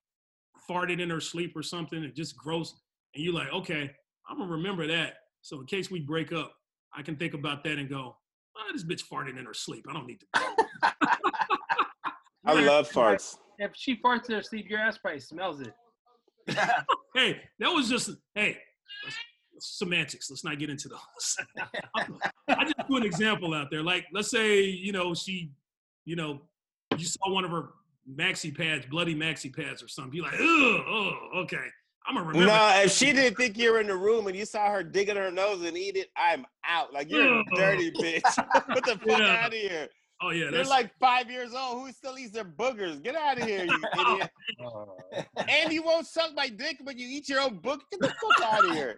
[0.70, 2.74] farted in her sleep or something, and just gross,
[3.14, 3.90] and you're like, okay,
[4.28, 5.14] I'm gonna remember that.
[5.42, 6.52] So in case we break up,
[6.96, 8.16] I can think about that and go,
[8.58, 9.84] oh, this bitch farting in her sleep.
[9.88, 10.26] I don't need to.
[12.44, 13.36] I love farts.
[13.58, 15.72] If she farts in her sleep, your ass probably smells it.
[17.14, 18.58] Hey, that was just hey
[19.58, 20.30] semantics.
[20.30, 21.36] Let's not get into those.
[22.48, 23.82] I just do an example out there.
[23.82, 25.50] Like, let's say you know she,
[26.04, 26.42] you know,
[26.96, 27.70] you saw one of her
[28.10, 30.14] maxi pads, bloody maxi pads or something.
[30.14, 31.66] You're like, oh, oh, okay.
[32.06, 32.46] I'm gonna remember.
[32.52, 35.16] No, if she didn't think you were in the room and you saw her digging
[35.16, 36.92] her nose and eat it, I'm out.
[36.92, 37.56] Like you're a mm.
[37.56, 38.22] dirty bitch.
[38.74, 39.44] Get the fuck Yeah.
[39.44, 39.88] out of here.
[40.22, 41.82] Oh yeah, they're like five years old.
[41.84, 43.02] Who still eats their boogers?
[43.02, 44.30] Get out of here, you idiot.
[44.64, 44.96] Oh.
[45.48, 47.82] And you won't suck my dick, but you eat your own book.
[47.90, 48.96] Get the fuck out of here.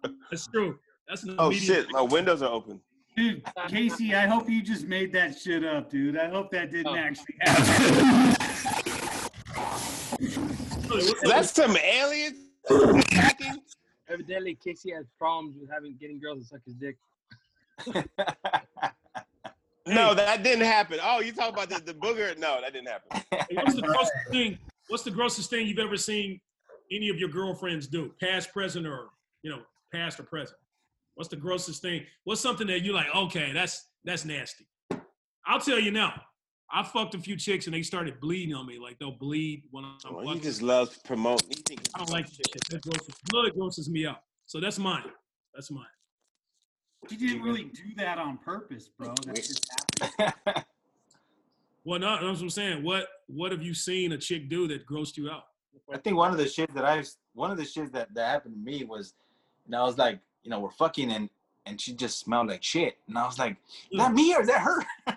[0.30, 0.78] that's true.
[1.08, 2.80] That's an oh immediate- shit, my windows are open.
[3.16, 6.18] Dude, Casey, I hope you just made that shit up, dude.
[6.18, 6.96] I hope that didn't Oh.
[6.96, 8.36] actually happen.
[10.88, 13.62] What's up That's some aliens attacking.
[14.08, 16.96] Evidently, Casey has problems with having getting girls to suck his dick.
[19.86, 20.98] No, that didn't happen.
[21.00, 22.36] Oh, you talking about the, the booger?
[22.36, 23.22] No, that didn't happen.
[23.30, 24.58] Hey, what's the grossest thing?
[24.88, 26.40] What's the grossest thing you've ever seen
[26.90, 29.10] any of your girlfriends do, past, present, or
[29.42, 29.60] you know,
[29.92, 30.58] past or present?
[31.14, 32.04] What's the grossest thing?
[32.24, 34.66] What's something that you're like, okay, that's that's nasty.
[35.46, 36.20] I'll tell you now.
[36.70, 38.78] I fucked a few chicks and they started bleeding on me.
[38.78, 41.50] Like they'll bleed when I'm Well, he just loves promoting.
[41.68, 42.68] He I don't like that shit.
[42.70, 44.22] That grosses, blood grosses me out.
[44.46, 45.04] So that's mine.
[45.54, 45.84] That's mine.
[47.08, 49.14] You didn't really do that on purpose, bro.
[49.26, 49.64] That just
[50.00, 50.64] happened.
[51.86, 52.82] Well, no, that's what I'm saying.
[52.82, 55.44] What what have you seen a chick do that grossed you out?
[55.92, 57.04] I think one of the shit that I
[57.34, 59.14] one of the shit that, that happened to me was,
[59.66, 61.30] and I was like, you know, we're fucking and
[61.64, 63.56] and she just smelled like shit, and I was like,
[63.92, 64.84] is that me or is that her?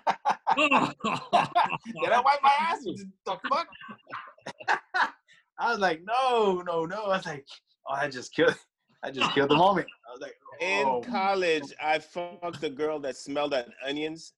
[2.02, 2.84] Did I wipe my ass?
[3.26, 3.66] The fuck?
[5.58, 7.04] I was like, no, no, no.
[7.04, 7.46] I was like,
[7.88, 8.56] oh, I just killed,
[9.02, 9.86] I just killed the moment.
[10.08, 14.34] I was like, In oh, college, I fucked a girl that smelled like onions,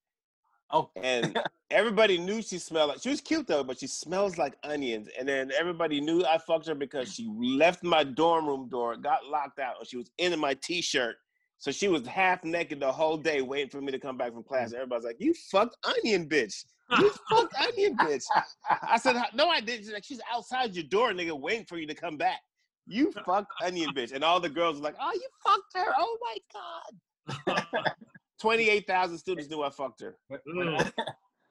[0.70, 1.36] oh, and
[1.70, 3.02] everybody knew she smelled like.
[3.02, 5.08] She was cute though, but she smells like onions.
[5.18, 9.26] And then everybody knew I fucked her because she left my dorm room door, got
[9.26, 11.16] locked out, and she was in my t-shirt.
[11.62, 14.42] So she was half naked the whole day, waiting for me to come back from
[14.42, 14.72] class.
[14.72, 14.78] Mm.
[14.78, 16.64] Everybody's like, "You fucked onion, bitch!
[16.98, 18.24] You fucked onion, bitch!"
[18.68, 21.86] I said, "No, I didn't." She's like, "She's outside your door, nigga, waiting for you
[21.86, 22.40] to come back."
[22.88, 25.94] You fucked onion, bitch, and all the girls were like, "Oh, you fucked her!
[25.96, 27.94] Oh my god!"
[28.40, 30.16] Twenty-eight thousand students knew I fucked her.
[30.26, 30.92] When, when I,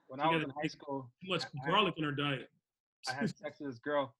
[0.09, 2.49] when I was in high school, Too much garlic in her diet.
[3.09, 4.13] I had sex with this girl,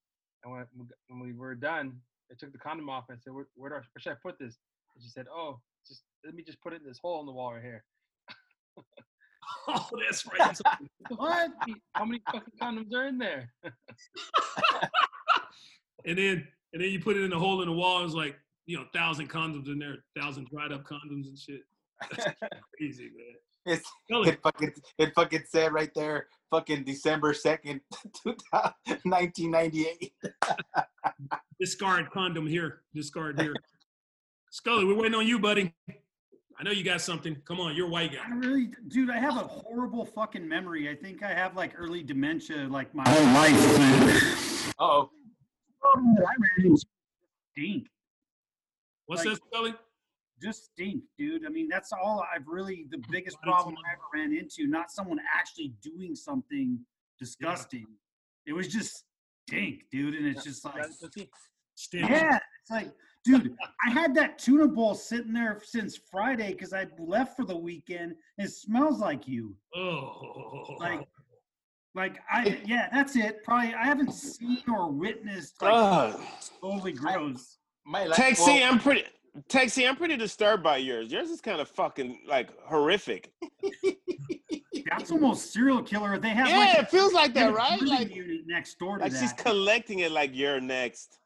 [0.45, 0.65] and when,
[1.09, 1.97] when we were done,
[2.31, 4.15] I took the condom off and I said, "Where, where, do I, where should I
[4.23, 4.57] put this?"
[4.95, 7.32] And she said, "Oh, just let me just put it in this hole in the
[7.32, 7.84] wall right here."
[9.67, 10.57] Oh, that's right.
[11.17, 11.51] What?
[11.93, 13.51] How many fucking condoms are in there?
[16.05, 18.03] and then and then you put it in a hole in the wall.
[18.05, 21.61] It's like you know, thousand condoms in there, thousand dried up condoms and shit.
[22.77, 23.36] Crazy man.
[23.65, 27.82] it's, it fucking it fucking said right there, fucking December second,
[28.23, 30.13] 1998.
[31.59, 32.82] discard condom here.
[32.95, 33.53] Discard here.
[34.51, 35.73] Scully, we're waiting on you, buddy.
[36.59, 37.35] I know you got something.
[37.45, 38.35] Come on, you're a white I guy.
[38.35, 40.89] really, dude, I have a horrible fucking memory.
[40.89, 44.73] I think I have like early dementia, like my whole life.
[44.77, 45.09] Oh,
[45.95, 46.77] I ran into
[47.53, 47.87] stink,
[49.07, 49.73] What's Like- that, Scully?
[50.41, 51.45] just stink, dude.
[51.45, 53.75] I mean, that's all I've really the biggest problem.
[53.87, 54.65] I ever ran into.
[54.67, 56.79] Not someone actually doing something
[57.19, 57.85] disgusting.
[58.47, 59.03] It was just
[59.47, 60.15] stink, dude.
[60.15, 60.83] And it's just like,
[61.75, 62.11] Stinky.
[62.11, 62.91] yeah, it's like,
[63.24, 63.55] dude,
[63.86, 68.15] I had that tuna bowl sitting there since Friday because I left for the weekend.
[68.38, 69.55] It smells like you.
[69.76, 70.76] Oh.
[70.80, 71.07] Like,
[71.93, 73.43] like I, yeah, that's it.
[73.43, 76.19] Probably I haven't seen or witnessed like Ugh.
[76.61, 77.57] totally gross.
[77.86, 78.17] my life.
[78.17, 79.03] Tech C, I'm pretty.
[79.47, 81.11] Tech C, I'm pretty disturbed by yours.
[81.11, 83.32] Yours is kind of fucking like horrific.
[84.89, 86.17] That's almost serial killer.
[86.17, 87.82] They have Yeah, like it feels like that, right?
[87.82, 90.11] Like, unit next door to like she's collecting it.
[90.11, 91.20] Like you're next.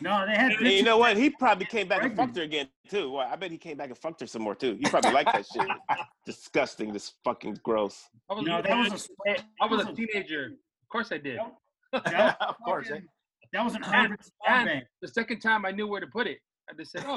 [0.00, 0.52] No, they had.
[0.52, 1.16] And you know what?
[1.16, 3.12] He probably came back and fucked her again too.
[3.12, 4.76] Well, I bet he came back and fucked her some more too.
[4.80, 5.68] He probably liked that shit.
[6.26, 6.92] Disgusting.
[6.92, 8.08] This fucking gross.
[8.30, 9.36] I was, No, that was a.
[9.60, 10.46] I was a teenager.
[10.82, 11.38] Of course I did.
[11.92, 12.90] that of course.
[12.90, 13.00] eh?
[13.52, 14.16] That was an And-
[14.48, 16.38] and- The second time I knew where to put it.
[16.68, 17.16] I just said, "Oh,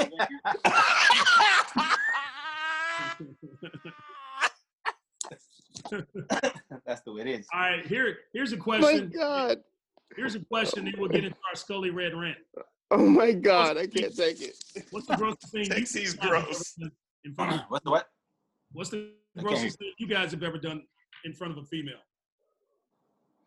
[6.85, 7.47] That's the way it is.
[7.53, 8.81] All right, here, here's a question.
[8.83, 9.11] my question.
[9.15, 9.57] god.
[10.15, 12.37] Here's a question, then we'll get into our Scully Red rant.
[12.95, 13.77] Oh my god.
[13.77, 14.55] I can't take it.
[14.91, 16.75] What's the grossest thing you Tech C's gross.
[17.25, 18.07] In front of, What's the what?
[18.73, 18.97] what's the
[19.35, 19.43] Okay.
[19.47, 20.83] grossest thing you guys have ever done
[21.25, 21.97] in front of a female?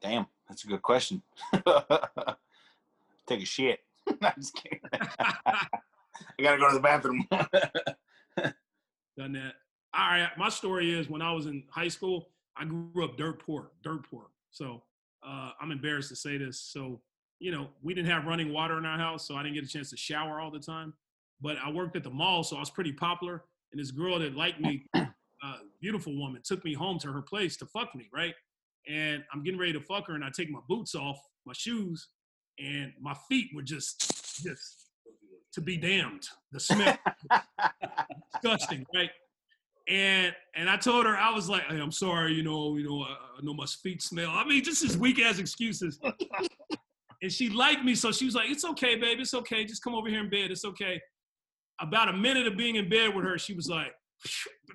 [0.02, 1.22] Damn, that's a good question.
[3.28, 3.80] Take a shit.
[4.20, 4.80] I'm just kidding.
[4.92, 7.24] I gotta go to the bathroom.
[9.16, 9.54] Done that.
[9.94, 13.38] All right, my story is when I was in high school, I grew up dirt
[13.38, 14.26] poor, dirt poor.
[14.50, 14.82] So
[15.24, 16.58] uh, I'm embarrassed to say this.
[16.60, 17.00] So
[17.38, 19.68] you know, we didn't have running water in our house, so I didn't get a
[19.68, 20.94] chance to shower all the time.
[21.40, 23.44] But I worked at the mall, so I was pretty popular.
[23.72, 25.06] And this girl that liked me, uh,
[25.80, 28.34] beautiful woman, took me home to her place to fuck me, right?
[28.88, 32.08] And I'm getting ready to fuck her, and I take my boots off, my shoes,
[32.58, 34.86] and my feet were just, just
[35.52, 36.26] to be damned.
[36.52, 36.96] The smell,
[38.32, 39.10] disgusting, right?
[39.88, 43.02] And and I told her I was like, hey, I'm sorry, you know, you know,
[43.02, 44.30] I, I know my feet smell.
[44.30, 46.00] I mean, just as weak as excuses.
[47.22, 49.64] And she liked me, so she was like, "It's okay, baby, it's okay.
[49.64, 50.50] Just come over here in bed.
[50.50, 51.00] It's okay."
[51.80, 53.92] About a minute of being in bed with her, she was like,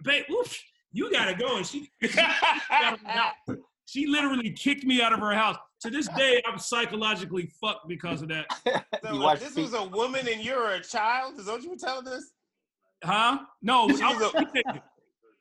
[0.04, 0.58] "Babe, oof,
[0.92, 1.90] you gotta go." And she
[2.72, 3.34] out of her house.
[3.86, 5.58] She literally kicked me out of her house.
[5.82, 8.46] To this day, I'm psychologically fucked because of that.
[9.04, 9.64] So uh, watch this feet.
[9.64, 11.40] was a woman and you're a child?
[11.40, 12.24] Is that what you were telling us?
[13.04, 13.40] Huh?
[13.64, 14.82] No, I was was, a- a teenager.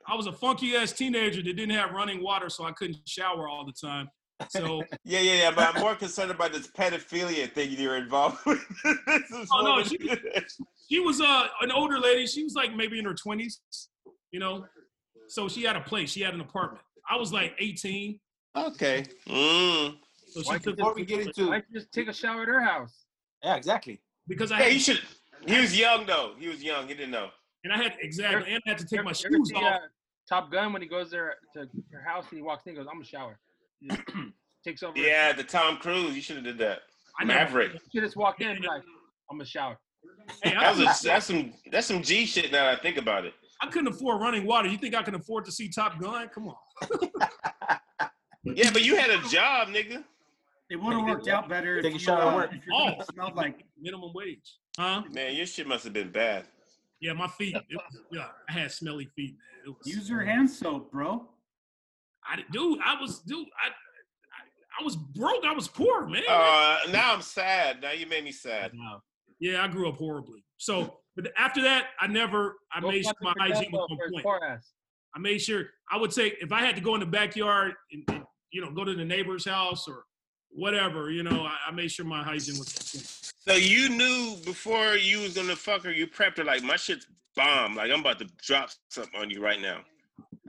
[0.09, 3.49] I was a funky ass teenager that didn't have running water, so I couldn't shower
[3.49, 4.09] all the time.
[4.49, 5.51] So Yeah, yeah, yeah.
[5.51, 8.65] But I'm more concerned about this pedophilia thing you're involved with.
[9.53, 9.99] Oh, no, she-
[10.89, 12.27] she was uh, an older lady.
[12.27, 13.59] She was like maybe in her 20s,
[14.33, 14.65] you know.
[15.29, 16.11] So she had a place.
[16.11, 16.83] She had an apartment.
[17.09, 18.19] I was like 18.
[18.57, 19.05] okay.
[19.29, 19.97] Mm.
[20.29, 22.61] So she Why took Before we get into Why just take a shower at her
[22.61, 23.05] house?
[23.45, 24.01] yeah, exactly.
[24.29, 25.01] because I Yeah, had, he should.
[25.47, 26.35] He was young though.
[26.39, 26.87] He was young.
[26.89, 27.31] He didn't know.
[27.65, 29.63] and I had exactly and I had to take my ever shoes see, off.
[29.75, 29.79] uh,
[30.29, 32.87] Top Gun when he goes there to her house and he walks in, and goes,
[32.89, 33.39] "I'm gonna shower."
[33.81, 34.03] He just
[34.65, 34.97] takes over.
[34.99, 36.15] Yeah, the Tom Cruise.
[36.15, 36.81] You should have did that.
[37.19, 37.81] I never- Maverick.
[37.93, 38.83] She just walked in and like,
[39.31, 39.79] "I'm gonna shower."
[40.43, 42.53] Hey, I, That was a, that's some that's some G shit.
[42.53, 43.35] Now that I think about it.
[43.63, 44.69] I couldn't afford running water.
[44.69, 46.29] You think I can afford to see Top Gun?
[46.35, 46.55] Come on.
[48.45, 50.03] Yeah, but you had a job, nigga.
[50.71, 52.51] It would have worked out better if Take a you, shower at uh, work.
[52.55, 52.95] if Oh.
[53.13, 54.57] smelled like Minimum wage.
[54.79, 55.03] Huh?
[55.13, 56.47] Man, your shit must have been bad.
[57.01, 57.55] Yeah, my feet.
[57.57, 59.67] It was, yeah, I had smelly feet, man.
[59.67, 61.29] It was, use your hand soap, bro.
[62.29, 65.45] I did- dude, I was dude, I, I I was broke.
[65.45, 66.23] I was poor, man.
[66.29, 67.83] Uh, now I'm sad.
[67.83, 68.73] Now you made me sad.
[69.41, 70.45] yeah, I grew up horribly.
[70.59, 72.57] So, but after that, I never.
[72.73, 74.25] I Go made sure my hygiene was Fidel on point.
[75.15, 78.05] I made sure I would say if I had to go in the backyard and,
[78.09, 80.05] and you know go to the neighbor's house or
[80.51, 82.69] whatever, you know, I, I made sure my hygiene was.
[82.95, 83.55] on.
[83.55, 87.07] So you knew before you was gonna fuck her, you prepped her like my shit's
[87.35, 87.75] bomb.
[87.75, 89.81] Like I'm about to drop something on you right now.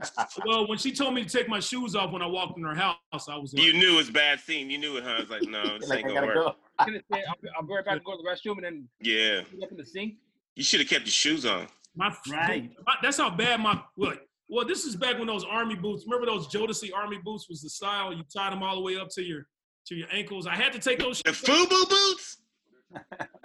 [0.46, 2.74] Well, when she told me to take my shoes off when I walked in her
[2.74, 2.96] house,
[3.28, 4.70] I was like, You knew it was bad scene.
[4.70, 5.10] You knew it, huh?
[5.10, 6.46] I was like, no, this Like, ain't gonna gotta work.
[6.46, 6.56] go.
[6.78, 9.42] I'm gonna I'll, I'll be right back and go to the restroom and then Yeah,
[9.62, 10.14] up in the sink.
[10.56, 11.66] you should have kept your shoes on.
[11.94, 12.70] My Right.
[12.86, 14.20] my- that's how bad my look.
[14.48, 16.04] Well, this is back when those army boots.
[16.06, 18.12] Remember those Jodeci army boots was the style.
[18.12, 19.46] You tied them all the way up to your
[19.86, 20.46] to your ankles.
[20.46, 21.20] I had to take those.
[21.24, 22.38] The FUBU boots,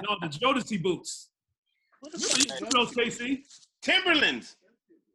[0.01, 1.29] No, the Jodeci boots.
[2.03, 3.39] Remember you remember those, KC?
[3.81, 4.55] Timberlands.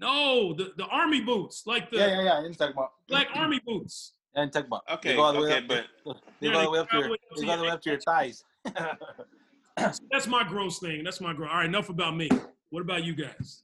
[0.03, 2.39] No, the, the army boots, like the Yeah, yeah, yeah.
[2.39, 2.93] I didn't talk about.
[3.09, 4.15] black army boots.
[4.37, 4.83] I didn't talk about.
[4.95, 6.79] Okay, They go all the way okay, up but They Yeah, go all the way
[6.81, 7.05] up to your.
[7.05, 8.45] the way up They go all the way up to your thighs.
[10.11, 11.05] That's my gross thing.
[11.05, 11.51] That's my gross.
[11.53, 12.29] All right, enough about me.
[12.71, 13.63] What about you guys?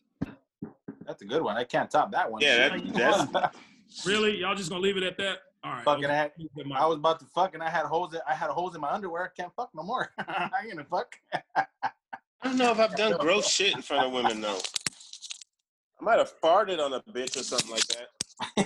[1.07, 1.57] That's a good one.
[1.57, 2.41] I can't top that one.
[2.41, 3.57] Yeah, that- that's-
[4.07, 4.37] Really?
[4.39, 5.39] Y'all just gonna leave it at that?
[5.65, 5.83] All right.
[5.85, 6.15] Fucking okay.
[6.15, 8.15] had, Leave it at I was about to fuck and I had holes.
[8.15, 9.25] In, I had holes in my underwear.
[9.25, 10.13] I can't fuck no more.
[10.19, 11.17] I ain't gonna fuck.
[11.57, 11.65] I
[12.45, 14.59] don't know if I've done gross shit in front of women though.
[16.01, 18.09] I might have farted on a bitch or something like that.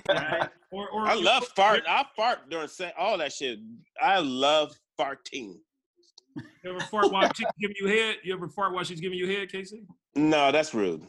[0.09, 0.49] Right?
[0.75, 1.83] Or, or I love fart.
[1.87, 2.95] I fart during sex.
[2.99, 3.59] All that shit.
[4.01, 5.59] I love farting.
[6.65, 8.17] You ever fart while she's giving you head?
[8.25, 9.85] You ever fart while she's giving you head, Casey?
[10.15, 11.07] No, that's rude.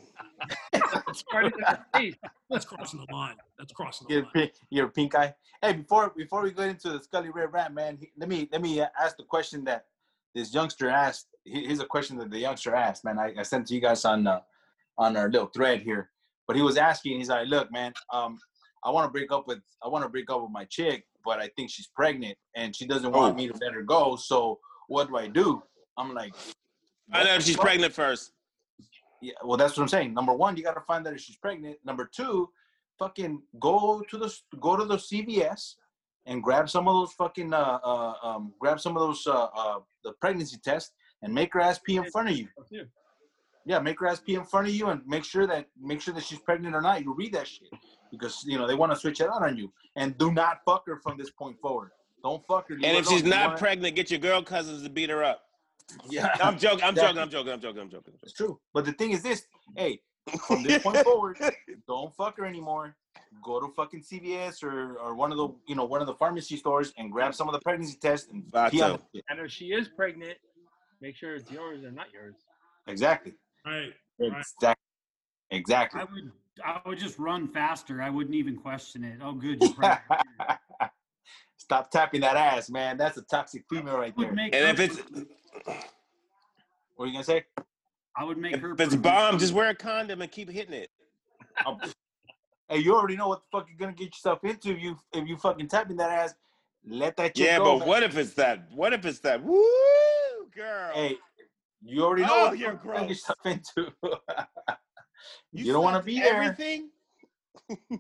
[1.33, 2.11] Right in her.
[2.49, 3.35] That's crossing the line.
[3.57, 4.31] That's crossing the Your line.
[4.33, 5.33] pink, your pink eye.
[5.61, 8.61] Hey, before before we go into the Scully Red Rant, man, he- let me let
[8.61, 9.85] me uh, ask the question that
[10.35, 11.27] this youngster asked.
[11.45, 13.17] Here's a question that the youngster asked, man.
[13.17, 14.41] I, I sent to you guys on uh,
[14.97, 16.09] on our little thread here.
[16.47, 17.17] But he was asking.
[17.19, 18.37] He's like, "Look, man, um,
[18.83, 21.39] I want to break up with I want to break up with my chick, but
[21.39, 23.37] I think she's pregnant and she doesn't want Oh.
[23.37, 24.15] me to let her go.
[24.15, 25.63] So what do I do?"
[25.97, 26.33] I'm like,
[27.11, 27.65] I know if she's What?
[27.67, 28.31] pregnant first.
[29.21, 30.13] Yeah, well, that's what I'm saying.
[30.13, 31.77] Number one, you got to find out if she's pregnant.
[31.85, 32.49] Number two,
[32.99, 35.75] fucking go to the go to the CVS
[36.25, 39.79] and grab some of those fucking uh, uh um grab some of those uh, uh
[40.03, 40.91] the pregnancy test
[41.21, 42.47] and make her ass pee in front of you.
[43.65, 46.13] Yeah, make her ass pee in front of you and make sure that make sure
[46.13, 47.03] that she's pregnant or not.
[47.03, 47.69] You read that shit
[48.11, 49.71] because you know they want to switch it out on you.
[49.95, 51.91] And do not fuck her from this point forward.
[52.23, 52.75] Don't fuck her.
[52.75, 55.23] leave And her if she's not wanna- pregnant, get your girl cousins to beat her
[55.23, 55.41] up.
[56.09, 56.83] yeah, I'm joking.
[56.83, 57.15] I'm Exactly.
[57.15, 57.21] joking.
[57.21, 57.53] I'm joking.
[57.53, 57.81] I'm joking.
[57.81, 58.13] I'm joking.
[58.23, 58.59] It's true.
[58.73, 59.45] But the thing is this,
[59.77, 60.01] hey,
[60.47, 61.37] from this point forward,
[61.87, 62.95] don't fuck her anymore.
[63.43, 66.55] Go to fucking CVS or, or one of the you know one of the pharmacy
[66.57, 69.25] stores and grab some of the pregnancy tests and pee on the shit.
[69.29, 70.37] And if she is pregnant,
[71.01, 72.35] make sure it's yours or not yours.
[72.87, 73.33] Exactly.
[73.65, 73.93] Right.
[74.19, 74.73] Exactly.
[75.51, 76.01] Exactly.
[76.01, 76.31] I would
[76.63, 78.01] I would just run faster.
[78.01, 79.19] I wouldn't even question it.
[79.23, 79.61] Oh, good.
[81.57, 82.97] Stop tapping that ass, man.
[82.97, 84.33] That's a toxic female right would there.
[84.33, 84.97] make And her if it's.
[86.95, 87.45] What are you gonna say?
[88.17, 88.71] I would make if her.
[88.71, 89.03] it's pregnant.
[89.03, 90.89] bomb, just wear a condom and keep hitting it.
[91.65, 91.77] Oh,
[92.69, 95.27] Hey, you already know what the fuck you're gonna get yourself into if you if
[95.27, 96.33] you fucking tapping that ass.
[96.85, 97.63] Let that shit Yeah, go.
[97.73, 97.87] but man.
[97.87, 98.67] what if it's that?
[98.73, 99.41] What if it's that?
[99.43, 99.57] Woo,
[100.55, 100.91] girl.
[100.93, 101.17] Hey,
[101.85, 103.09] you already know Oh, what you're fuck you're gross.
[103.09, 103.91] yourself into.
[105.51, 106.41] you don't want to be there.
[106.41, 106.89] Everything.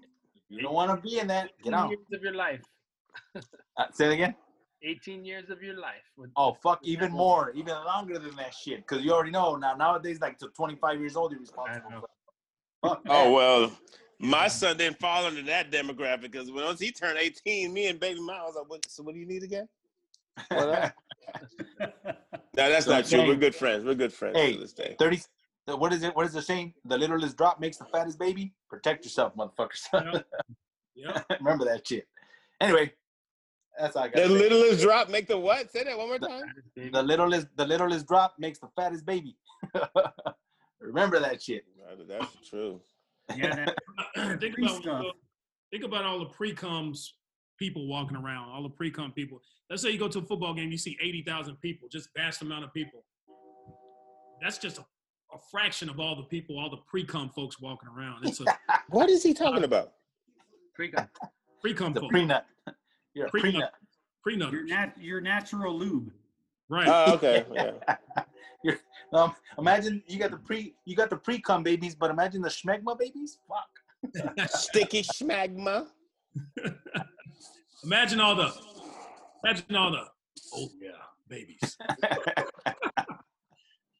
[0.49, 1.49] You don't want to be in that.
[1.63, 1.89] Get 18 out.
[1.89, 2.61] years of your life.
[3.35, 4.35] Uh, say it again.
[4.83, 6.03] 18 years of your life.
[6.15, 8.77] With, Oh fuck, even more, even longer than that shit.
[8.87, 9.73] Because you already know now.
[9.73, 11.89] Nowadays, like to 25 years old, you're responsible.
[12.81, 13.01] for- Fuck.
[13.09, 13.71] Oh well,
[14.19, 18.19] my son didn't fall into that demographic because once he turned 18, me and baby
[18.19, 19.67] mom was like, what, "So what do you need again?"
[22.53, 23.19] What No, that's not true.
[23.19, 23.27] Okay.
[23.29, 23.83] We're good friends.
[23.83, 24.53] We're good friends Hey.
[24.53, 24.95] to this day.
[24.99, 25.21] 30.
[25.65, 26.15] What is it?
[26.15, 26.73] What is the saying?
[26.85, 28.53] The littlest drop makes the fattest baby.
[28.69, 30.23] Protect yourself, motherfuckers.
[30.95, 31.23] Yeah.
[31.39, 32.07] Remember that shit.
[32.61, 32.93] Anyway,
[33.79, 34.15] that's all I got.
[34.15, 34.33] The to say.
[34.49, 35.71] littlest drop make the what?
[35.71, 36.43] Say that one more time.
[36.75, 36.89] baby.
[36.89, 39.37] The littlest, the littlest drop makes the fattest baby.
[40.81, 41.63] Remember that shit.
[42.07, 42.81] That's true.
[43.35, 43.65] Yeah,
[44.15, 45.15] that, think about
[45.71, 47.13] think about all the pre-coms
[47.63, 49.41] people walking around, all the pre-com people.
[49.69, 52.65] Let's say you go to a football game, you see 80,000 people, just vast amount
[52.65, 53.05] of people.
[54.41, 58.25] That's just a, a fraction of all the people, all the pre-com folks walking around.
[58.25, 58.45] It's a
[58.89, 59.93] What is he talking about?
[60.75, 61.07] Pre-com.
[61.61, 62.43] pre-com The folks, prenut.
[63.13, 63.53] You're a Prenut.
[63.53, 63.69] prenut.
[64.23, 66.11] pre-nut, your nat, your natural lube.
[66.69, 66.87] right?
[66.89, 67.45] Oh, okay.
[68.65, 68.75] Yeah.
[69.11, 72.47] Um, imagine you got the pre, you got the pre cum babies, but imagine the
[72.47, 73.37] schmegma babies.
[73.45, 74.47] Fuck.
[74.49, 75.87] Sticky schmagma.
[77.83, 78.53] Imagine all the,
[79.43, 80.03] imagine all the,
[80.55, 80.91] oh yeah,
[81.27, 81.77] babies.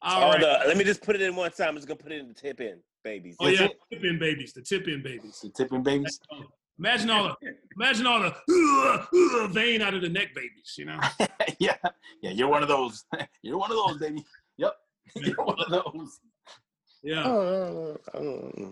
[0.03, 1.69] All Oh, the, let me just put it in one time.
[1.69, 3.38] I'm just gonna put it in the tip in, babies.
[3.39, 5.39] Oh yeah, tip in babies, the tip in babies.
[5.41, 6.19] The tipping babies.
[6.77, 9.05] Imagine all the, imagine all the uh,
[9.43, 10.75] uh, vein out of the neck babies.
[10.77, 10.99] You know.
[11.59, 11.77] yeah,
[12.21, 12.31] yeah.
[12.31, 13.05] You're one of those.
[13.43, 14.25] You're one of those, baby.
[14.57, 14.73] Yep.
[15.15, 16.19] You're one of those.
[17.01, 17.23] Yeah.
[17.25, 18.67] Oh, I.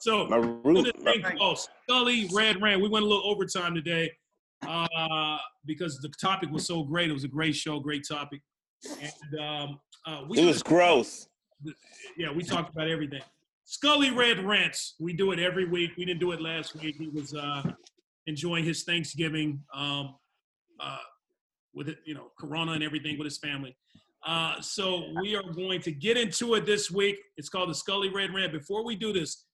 [0.00, 0.84] So my do root.
[0.84, 2.82] this thing called Scully Red Rant.
[2.82, 4.10] We went a little overtime today
[4.66, 7.10] uh, because the topic was so great.
[7.10, 8.40] It was a great show, great topic,
[9.00, 11.28] and um, uh, we It was gross.
[12.16, 13.22] yeah, we talked about everything.
[13.64, 14.94] Scully Red Rants.
[15.00, 15.92] We do it every week.
[15.96, 16.96] We didn't do it last week.
[16.96, 17.62] He was uh,
[18.26, 20.16] enjoying his Thanksgiving um,
[20.78, 20.98] uh,
[21.74, 23.74] with it, you know, Corona and everything with his family.
[24.26, 27.16] Uh, so we are going to get into it this week.
[27.36, 28.52] It's called the Scully Red Rant.
[28.52, 29.44] Before we do this,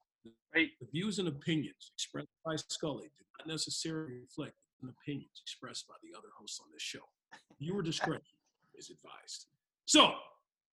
[0.55, 5.95] the views and opinions expressed by Scully do not necessarily reflect the opinions expressed by
[6.03, 7.01] the other hosts on this show.
[7.59, 8.23] Viewer discretion
[8.75, 9.47] is advised.
[9.87, 10.15] So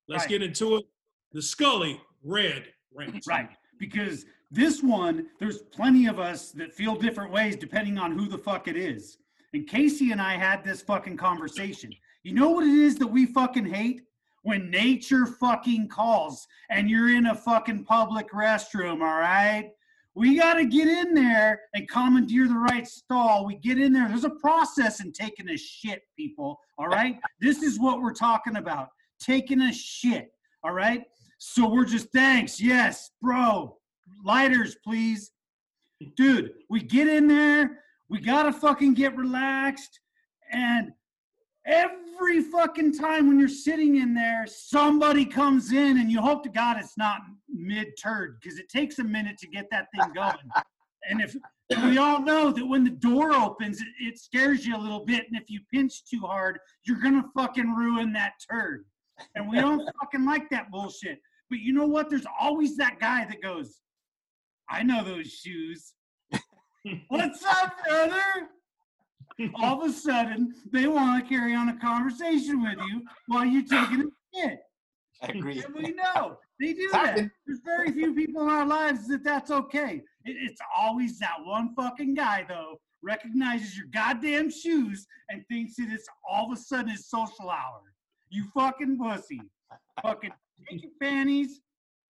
[0.07, 0.29] let's Right.
[0.29, 0.85] get into it.
[1.33, 3.25] The Scully Red Rant.
[3.27, 3.49] Right.
[3.79, 8.37] Because this one, there's plenty of us that feel different ways depending on who the
[8.37, 9.17] fuck it is.
[9.53, 11.93] And Casey and I had this fucking conversation.
[12.23, 14.01] You know what it is that we fucking hate?
[14.43, 19.71] When nature fucking calls and you're in a fucking public restroom, all right?
[20.17, 23.45] We got to get in there and commandeer the right stall.
[23.45, 24.07] We get in there.
[24.07, 27.19] There's a process in taking a shit, people, all right?
[27.39, 28.89] this is what we're talking about
[29.19, 30.31] taking a shit,
[30.63, 31.03] all right?
[31.37, 32.59] So we're just thanks.
[32.59, 33.77] Yes, bro.
[34.25, 35.33] Lighters, please.
[36.15, 37.83] Dude, we get in there.
[38.09, 39.99] We got to fucking get relaxed.
[40.51, 40.93] And
[41.67, 46.49] every fucking time when you're sitting in there, somebody comes in and you hope to
[46.49, 50.35] God it's not mid turd because it takes a minute to get that thing going.
[51.09, 51.35] and if
[51.69, 55.03] and we all know that when the door opens, it, it scares you a little
[55.05, 55.25] bit.
[55.27, 58.85] And if you pinch too hard, you're going to fucking ruin that turd.
[59.35, 61.19] And we don't fucking like that bullshit.
[61.49, 62.09] But you know what?
[62.09, 63.81] There's always that guy that goes,
[64.69, 65.93] I know those shoes.
[67.09, 68.49] What's up, brother?
[69.55, 73.63] All of a sudden, they want to carry on a conversation with you while you're
[73.63, 74.59] taking a shit.
[75.21, 75.63] I agree.
[75.63, 77.15] And we know they do that.
[77.15, 80.01] There's very few people in our lives that that's okay.
[80.25, 85.87] It, it's always that one fucking guy, though, recognizes your goddamn shoes and thinks that
[85.91, 87.81] it's all of a sudden his social hour.
[88.29, 89.41] You fucking pussy.
[90.03, 90.31] Fucking
[90.69, 91.59] take your panties,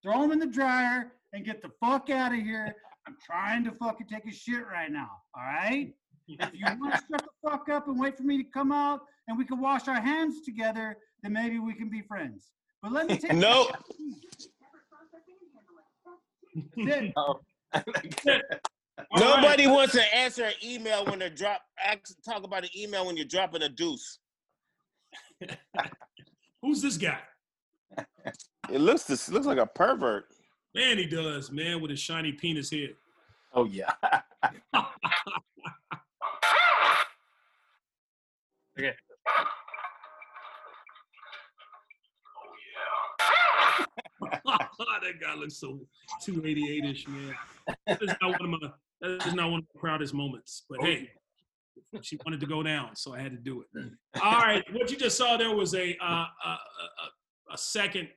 [0.02, 2.76] throw them in the dryer, and get the fuck out of here.
[3.08, 5.12] I'm trying to fucking take a shit right now.
[5.36, 5.94] All right?
[6.28, 9.02] If you want to shut the fuck up and wait for me to come out
[9.28, 12.52] and we can wash our hands together, then maybe we can be friends.
[12.82, 13.70] But let me take No.
[14.16, 14.48] That's
[16.78, 17.14] it.
[17.16, 17.40] Oh.
[19.12, 19.42] All right.
[19.42, 21.62] Nobody wants to answer an email when they're drop.
[21.84, 24.20] Ask, talk about an email when you're dropping a deuce.
[26.62, 27.20] Who's this guy?
[28.72, 30.26] It looks this looks like a pervert.
[30.74, 32.96] Man, he does, man, with his shiny penis head.
[33.54, 33.92] Oh yeah.
[44.22, 45.80] that guy looks so
[46.26, 47.36] 288-ish, man.
[47.88, 48.70] That is not one of my
[49.02, 50.64] that is not one of my proudest moments.
[50.70, 51.10] But hey,
[52.02, 53.68] she wanted to go down, so I had to do it.
[54.22, 58.08] All right, what you just saw there was a uh, a, a, a- a second,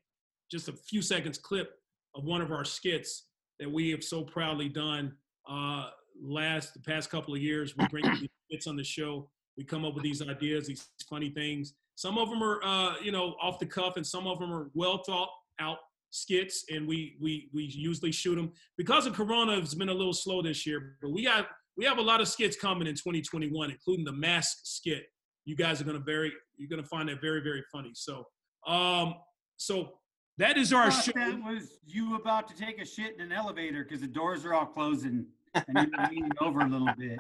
[0.51, 1.73] just a few seconds clip
[2.15, 3.27] of one of our skits
[3.61, 5.13] that we have so proudly done
[5.49, 5.91] uh,
[6.21, 7.77] last the past couple of years.
[7.77, 8.05] We bring
[8.51, 9.29] bits on the show.
[9.59, 11.75] We come up with these ideas, these funny things.
[11.97, 14.71] Some of them are, uh, you know, off the cuff, and some of them are
[14.73, 15.29] well thought
[15.61, 15.79] out
[16.11, 16.65] skits.
[16.71, 19.59] And we we we usually shoot them because of Corona.
[19.59, 22.29] It's been a little slow this year, but we got we have a lot of
[22.29, 25.07] skits coming in 2021, including the mask skit.
[25.45, 27.91] You guys are gonna very you're gonna find that very very funny.
[27.95, 28.25] So
[28.67, 29.15] um
[29.57, 29.99] so
[30.39, 31.11] that is our show.
[31.17, 34.55] that was you about to take a shit in an elevator because the doors are
[34.55, 37.19] all closing and you're leaning over a little bit.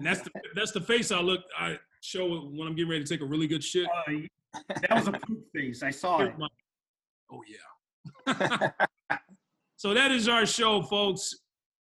[0.00, 3.08] And that's the that's the face I look I show when I'm getting ready to
[3.08, 3.86] take a really good shit.
[3.86, 4.12] Uh,
[4.80, 5.82] that was a poop face.
[5.82, 6.32] I saw it.
[7.32, 8.70] Oh yeah.
[9.76, 11.32] so that is our show, folks.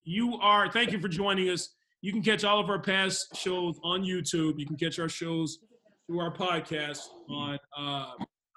[0.03, 1.75] You are thank you for joining us.
[2.01, 4.59] You can catch all of our past shows on YouTube.
[4.59, 5.59] You can catch our shows
[6.05, 6.99] through our podcast
[7.29, 8.11] on uh,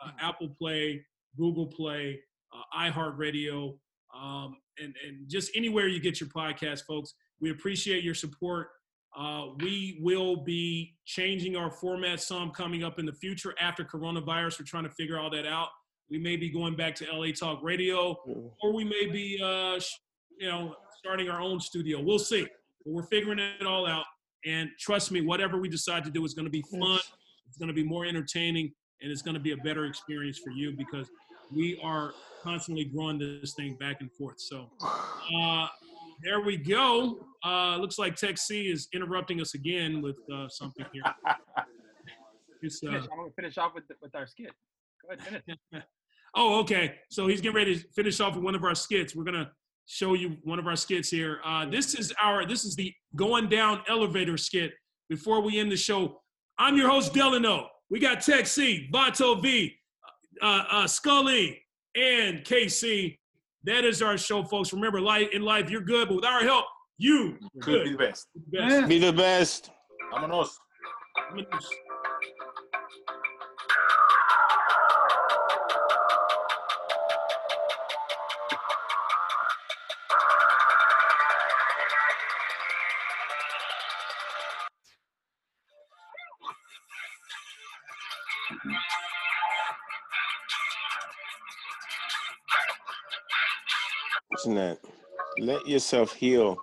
[0.04, 1.04] uh, Apple Play,
[1.36, 2.18] Google Play,
[2.52, 3.76] uh, iHeartRadio,
[4.18, 7.14] um, and and just anywhere you get your podcast, folks.
[7.40, 8.70] We appreciate your support.
[9.16, 14.60] Uh, we will be changing our format some coming up in the future after coronavirus.
[14.60, 15.68] We're trying to figure all that out.
[16.10, 18.16] We may be going back to LA Talk Radio,
[18.62, 19.98] or we may be, uh, sh-
[20.38, 22.00] you know, starting our own studio.
[22.00, 22.46] We'll see.
[22.84, 24.04] But we're figuring it all out.
[24.46, 27.00] And trust me, whatever we decide to do is going to be fun.
[27.46, 28.72] It's going to be more entertaining,
[29.02, 31.10] and it's going to be a better experience for you because
[31.54, 32.12] we are
[32.42, 34.40] constantly growing this thing back and forth.
[34.40, 35.66] So uh,
[36.22, 37.26] there we go.
[37.44, 41.02] Uh, looks like Tech C is interrupting us again with uh, something here.
[42.62, 44.52] It's, uh, Finish, I'm gonna finish off with with our skit.
[45.02, 45.84] Go ahead, finish.
[46.34, 46.96] oh, okay.
[47.10, 49.16] So he's getting ready to finish off with one of our skits.
[49.16, 49.50] We're gonna
[49.86, 51.40] show you one of our skits here.
[51.42, 54.72] Uh, this is our this is the going down elevator skit.
[55.08, 56.20] Before we end the show,
[56.58, 57.68] I'm your host Delano.
[57.88, 59.74] We got Tech C, Vato V,
[60.42, 61.62] uh, uh, Scully,
[61.96, 63.16] and KC.
[63.64, 64.72] That is our show, folks.
[64.72, 66.64] Remember, life in life, you're good, but with our help,
[66.98, 68.28] you Could be the best.
[68.52, 68.88] Best.
[68.88, 69.70] Be the best.
[70.12, 70.50] Vámonos.
[94.40, 94.78] Listen that.
[95.38, 96.56] Let yourself heal.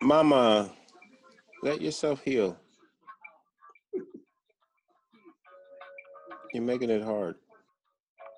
[0.00, 0.70] Mama,
[1.64, 2.56] let yourself heal.
[6.54, 7.34] You're making it hard.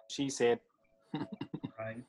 [0.08, 0.58] She said.
[1.12, 1.98] Right.
[1.98, 2.06] 69.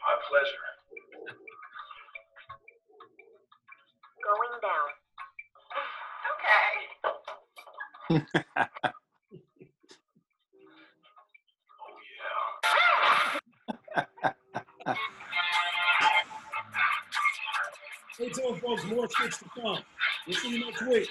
[0.00, 0.66] My pleasure.
[4.24, 4.88] Going down.
[6.32, 6.70] Okay.
[7.04, 8.03] Oh, yeah.
[18.14, 18.84] Stay tuned, folks.
[18.86, 19.78] More skits to come.
[20.26, 21.08] We'll see you next week.